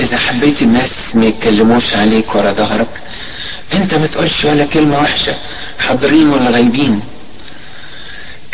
إذا 0.01 0.18
حبيت 0.18 0.62
الناس 0.62 1.16
ما 1.16 1.27
يتكلموش 1.27 1.95
عليك 1.95 2.35
ورا 2.35 2.53
ظهرك 2.53 3.03
أنت 3.75 3.95
ما 3.95 4.07
تقولش 4.07 4.45
ولا 4.45 4.64
كلمة 4.64 4.99
وحشة 5.01 5.35
حاضرين 5.79 6.29
ولا 6.29 6.51
غايبين. 6.51 7.01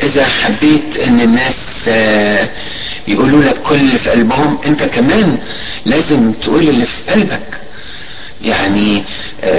إذا 0.03 0.27
حبيت 0.27 0.97
إن 1.07 1.21
الناس 1.21 1.89
يقولوا 3.09 3.43
لك 3.43 3.63
كل 3.63 3.75
اللي 3.75 3.99
في 3.99 4.11
قلبهم 4.11 4.59
أنت 4.67 4.83
كمان 4.83 5.39
لازم 5.87 6.33
تقول 6.33 6.69
اللي 6.69 6.85
في 6.87 7.13
قلبك. 7.13 7.61
يعني 8.45 9.03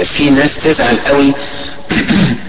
في 0.04 0.30
ناس 0.30 0.54
تزعل 0.64 0.96
قوي. 0.96 1.32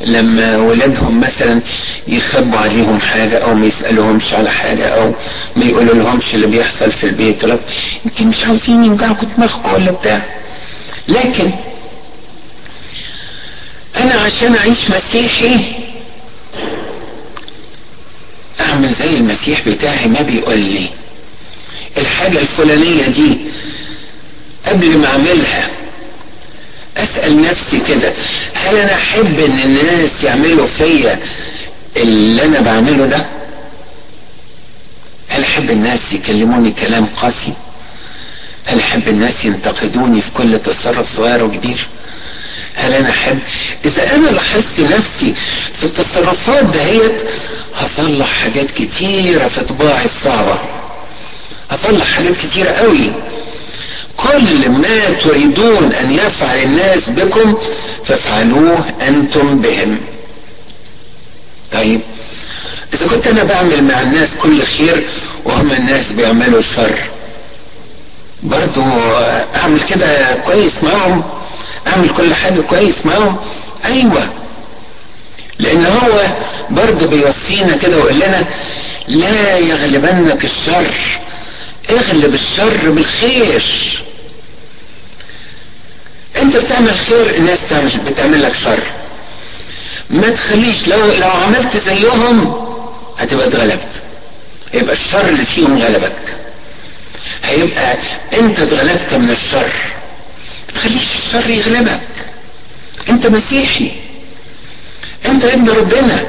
لما 0.00 0.56
ولادهم 0.56 1.20
مثلا 1.20 1.60
يخبوا 2.08 2.58
عليهم 2.58 3.00
حاجة 3.00 3.38
أو 3.38 3.54
ما 3.54 3.66
يسألوهمش 3.66 4.32
على 4.32 4.50
حاجة 4.50 4.86
أو 4.88 5.12
ما 5.56 5.64
يقولوا 5.64 5.94
لهمش 5.94 6.34
اللي 6.34 6.46
بيحصل 6.46 6.90
في 6.90 7.04
البيت. 7.04 7.42
يمكن 8.04 8.26
مش 8.28 8.44
عاوزين 8.44 8.84
يوجعكم 8.84 9.26
دماغكم 9.36 9.72
ولا 9.72 9.90
بتاع. 9.90 10.22
لكن 11.08 11.50
أنا 13.96 14.14
عشان 14.14 14.54
أعيش 14.56 14.78
مسيحي 14.96 15.56
أعمل 18.60 18.92
زي 18.92 19.16
المسيح 19.16 19.68
بتاعي 19.68 20.06
ما 20.08 20.22
بيقول 20.22 20.58
لي. 20.58 20.86
الحاجة 21.98 22.38
الفلانية 22.40 23.06
دي 23.06 23.36
قبل 24.66 24.98
ما 24.98 25.06
أعملها 25.06 25.70
أسأل 26.98 27.42
نفسي 27.42 27.80
كده 27.88 28.12
هل 28.54 28.76
أنا 28.76 28.94
أحب 28.94 29.38
إن 29.40 29.58
الناس 29.64 30.24
يعملوا 30.24 30.66
فيا 30.66 31.18
اللي 31.96 32.44
أنا 32.44 32.60
بعمله 32.60 33.06
ده؟ 33.06 33.26
هل 35.28 35.42
أحب 35.44 35.70
الناس 35.70 36.12
يكلموني 36.12 36.70
كلام 36.70 37.06
قاسي؟ 37.22 37.52
هل 38.64 38.78
أحب 38.78 39.08
الناس 39.08 39.44
ينتقدوني 39.44 40.20
في 40.20 40.30
كل 40.30 40.58
تصرف 40.58 41.16
صغير 41.16 41.44
وكبير؟ 41.44 41.86
هل 42.74 42.94
أنا 42.94 43.10
أحب 43.10 43.38
إذا 43.84 44.14
أنا 44.14 44.28
لاحظت 44.28 44.80
نفسي 44.80 45.34
في 45.80 45.84
التصرفات 45.84 46.64
دهيت 46.64 47.22
هصلح 47.76 48.26
حاجات 48.42 48.70
كتيرة 48.70 49.48
في 49.48 49.60
طباعي 49.60 50.04
الصعبة. 50.04 50.58
هصلح 51.70 52.06
حاجات 52.06 52.36
كتيرة 52.36 52.70
قوي. 52.70 53.12
كل 54.18 54.70
ما 54.70 55.10
تريدون 55.22 55.92
أن 55.92 56.12
يفعل 56.12 56.62
الناس 56.62 57.10
بكم 57.10 57.54
فافعلوه 58.04 58.84
أنتم 59.08 59.60
بهم. 59.60 60.00
طيب 61.72 62.00
إذا 62.94 63.06
كنت 63.06 63.26
أنا 63.26 63.44
بعمل 63.44 63.84
مع 63.84 64.00
الناس 64.00 64.28
كل 64.42 64.62
خير 64.62 65.06
وهم 65.44 65.72
الناس 65.72 66.12
بيعملوا 66.12 66.62
شر. 66.62 66.98
برضو 68.42 68.82
أعمل 69.56 69.80
كده 69.80 70.34
كويس 70.34 70.84
معهم 70.84 71.22
أعمل 71.86 72.08
كل 72.08 72.34
حاجة 72.34 72.60
كويس 72.60 73.06
معهم. 73.06 73.36
أيوه 73.84 74.22
لأن 75.58 75.86
هو 75.86 76.20
برضو 76.70 77.06
بيوصينا 77.06 77.76
كده 77.82 77.96
ويقول 77.96 78.14
لنا 78.14 78.44
لا 79.08 79.58
يغلبنك 79.58 80.44
الشر. 80.44 81.17
اغلب 81.90 82.34
الشر 82.34 82.90
بالخير. 82.90 83.62
انت 86.42 86.56
بتعمل 86.56 86.94
خير 87.08 87.34
الناس 87.36 87.68
تعمل 87.68 87.90
بتعمل 88.06 88.42
لك 88.42 88.54
شر. 88.54 88.78
ما 90.10 90.30
تخليش 90.30 90.88
لو 90.88 91.12
لو 91.12 91.30
عملت 91.30 91.76
زيهم 91.76 92.54
هتبقى 93.18 93.48
اتغلبت. 93.48 94.02
هيبقى 94.72 94.92
الشر 94.92 95.28
اللي 95.28 95.44
فيهم 95.44 95.78
غلبك. 95.78 96.36
هيبقى 97.44 97.96
انت 98.32 98.58
اتغلبت 98.60 99.14
من 99.14 99.30
الشر. 99.30 99.70
ما 100.68 100.74
تخليش 100.74 101.02
الشر 101.18 101.50
يغلبك. 101.50 102.00
انت 103.08 103.26
مسيحي. 103.26 103.90
انت 105.26 105.44
ابن 105.44 105.68
ربنا. 105.68 106.24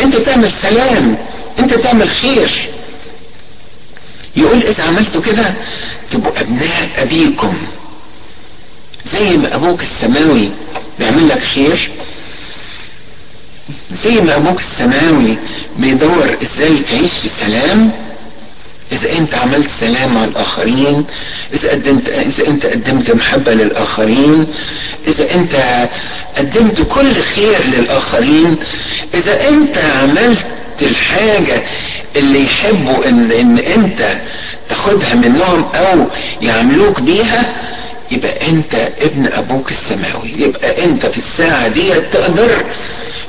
انت 0.00 0.16
تعمل 0.16 0.50
سلام. 0.62 1.16
انت 1.58 1.74
تعمل 1.74 2.10
خير. 2.10 2.71
يقول 4.36 4.62
إذا 4.62 4.84
عملتوا 4.84 5.22
كده 5.22 5.54
تبقوا 6.10 6.40
أبناء 6.40 6.88
أبيكم. 6.98 7.54
زي 9.06 9.36
ما 9.36 9.54
أبوك 9.54 9.80
السماوي 9.82 10.48
بيعمل 10.98 11.28
لك 11.28 11.42
خير 11.42 11.90
زي 14.04 14.20
ما 14.20 14.36
أبوك 14.36 14.58
السماوي 14.58 15.36
بيدور 15.78 16.36
إزاي 16.42 16.78
تعيش 16.78 17.12
في 17.22 17.28
سلام 17.28 17.90
إذا 18.92 19.12
أنت 19.18 19.34
عملت 19.34 19.70
سلام 19.80 20.14
مع 20.14 20.24
الآخرين 20.24 21.04
إذا 21.54 21.70
قدمت 21.70 22.08
إذا 22.08 22.46
أنت 22.48 22.66
قدمت 22.66 23.10
محبة 23.10 23.54
للآخرين 23.54 24.46
إذا 25.08 25.34
أنت 25.34 25.88
قدمت 26.38 26.80
كل 26.94 27.14
خير 27.34 27.64
للآخرين 27.78 28.56
إذا 29.14 29.48
أنت 29.48 29.78
عملت 29.78 30.44
الحاجة 30.82 31.62
اللي 32.16 32.44
يحبوا 32.44 33.08
ان, 33.08 33.32
إن 33.32 33.58
أنت 33.58 34.16
تاخدها 34.68 35.14
منهم 35.14 35.64
أو 35.74 36.06
يعملوك 36.42 37.00
بيها 37.00 37.52
يبقى 38.10 38.48
أنت 38.48 38.74
ابن 39.00 39.26
أبوك 39.32 39.70
السماوي. 39.70 40.32
يبقى 40.36 40.84
أنت 40.84 41.06
في 41.06 41.18
الساعة 41.18 41.68
دي 41.68 41.94
تقدر 42.12 42.64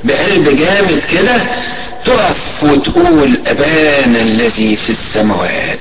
بقلب 0.03 0.57
جامد 0.57 1.03
كده 1.13 1.35
تقف 2.05 2.63
وتقول 2.63 3.39
أبانا 3.47 4.21
الذي 4.21 4.75
في 4.75 4.89
السماوات. 4.89 5.79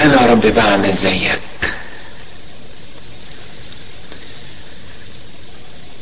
أنا 0.00 0.26
رب 0.26 0.46
بعمل 0.56 0.94
زيك. 0.96 1.40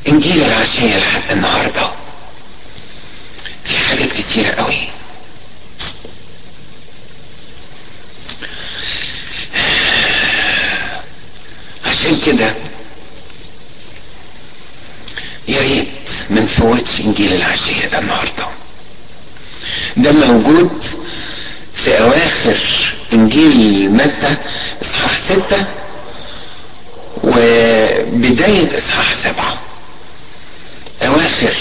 إنجيل 0.09 0.43
العشية 0.43 0.99
لحد 0.99 1.23
النهاردة. 1.33 1.91
في 3.65 3.79
حاجات 3.79 4.13
كتيرة 4.13 4.49
قوي. 4.51 4.89
عشان 11.87 12.21
كده 12.27 12.55
يا 15.49 15.61
ريت 15.61 15.89
ما 16.31 16.41
نفوتش 16.41 17.01
إنجيل 17.01 17.33
العشية 17.33 17.87
ده 17.87 17.99
النهاردة. 17.99 18.47
ده 19.97 20.13
موجود 20.13 20.85
في 21.75 22.01
أواخر 22.01 22.59
إنجيل 23.13 23.91
متى؟ 23.91 24.37
إصحاح 24.83 25.19
ستة 25.19 25.65
وبداية 27.23 28.79
إصحاح 28.79 29.15
سبعة. 29.15 29.59
أواخر 31.03 31.55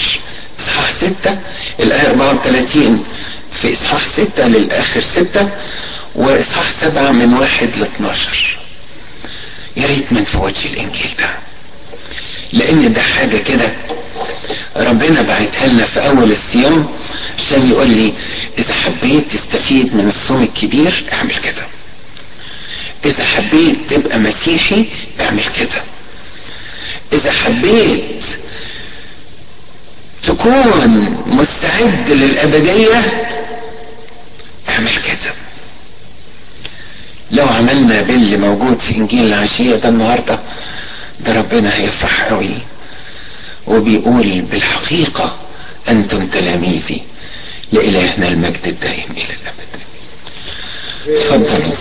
ستة 0.94 1.38
الآية 1.80 2.10
34 2.10 3.04
في 3.52 3.72
إصحاح 3.72 4.06
ستة 4.06 4.46
للآخر 4.48 5.00
ستة 5.00 5.48
وإصحاح 6.14 6.70
سبعة 6.70 7.10
من 7.12 7.34
واحد 7.34 7.76
ل 7.76 7.82
12 7.82 8.58
يا 9.76 9.86
ريت 9.86 10.12
ما 10.12 10.20
نفوتش 10.20 10.66
الإنجيل 10.66 11.10
ده. 11.18 11.28
لأن 12.52 12.92
ده 12.92 13.02
حاجة 13.02 13.36
كده 13.36 13.72
ربنا 14.76 15.22
بعتها 15.22 15.66
لنا 15.66 15.84
في 15.84 16.00
أول 16.08 16.32
الصيام 16.32 16.86
عشان 17.38 17.70
يقول 17.70 17.90
لي 17.90 18.12
إذا 18.58 18.74
حبيت 18.74 19.32
تستفيد 19.32 19.94
من 19.94 20.08
الصوم 20.08 20.42
الكبير 20.42 21.04
أعمل 21.12 21.34
كده. 21.36 21.62
إذا 23.04 23.24
حبيت 23.24 23.76
تبقى 23.90 24.18
مسيحي 24.18 24.84
أعمل 25.20 25.42
كده. 25.60 25.82
إذا 27.12 27.32
حبيت 27.32 28.24
تكون 30.26 31.16
مستعد 31.26 32.10
للأبدية 32.10 33.28
اعمل 34.68 34.90
كده 34.96 35.32
لو 37.30 37.46
عملنا 37.48 38.02
باللي 38.02 38.36
موجود 38.36 38.78
في 38.80 38.96
إنجيل 38.96 39.26
العشية 39.26 39.76
ده 39.76 39.88
النهاردة 39.88 40.38
ده 41.20 41.32
ربنا 41.34 41.76
هيفرح 41.76 42.22
قوي. 42.22 42.50
وبيقول 43.66 44.40
بالحقيقة 44.40 45.36
أنتم 45.88 46.26
تلاميذي 46.26 47.02
لإلهنا 47.72 48.28
المجد 48.28 48.66
الدائم 48.66 49.10
إلى 49.10 49.34
الأبد. 49.42 49.74
اتفضل 51.08 51.76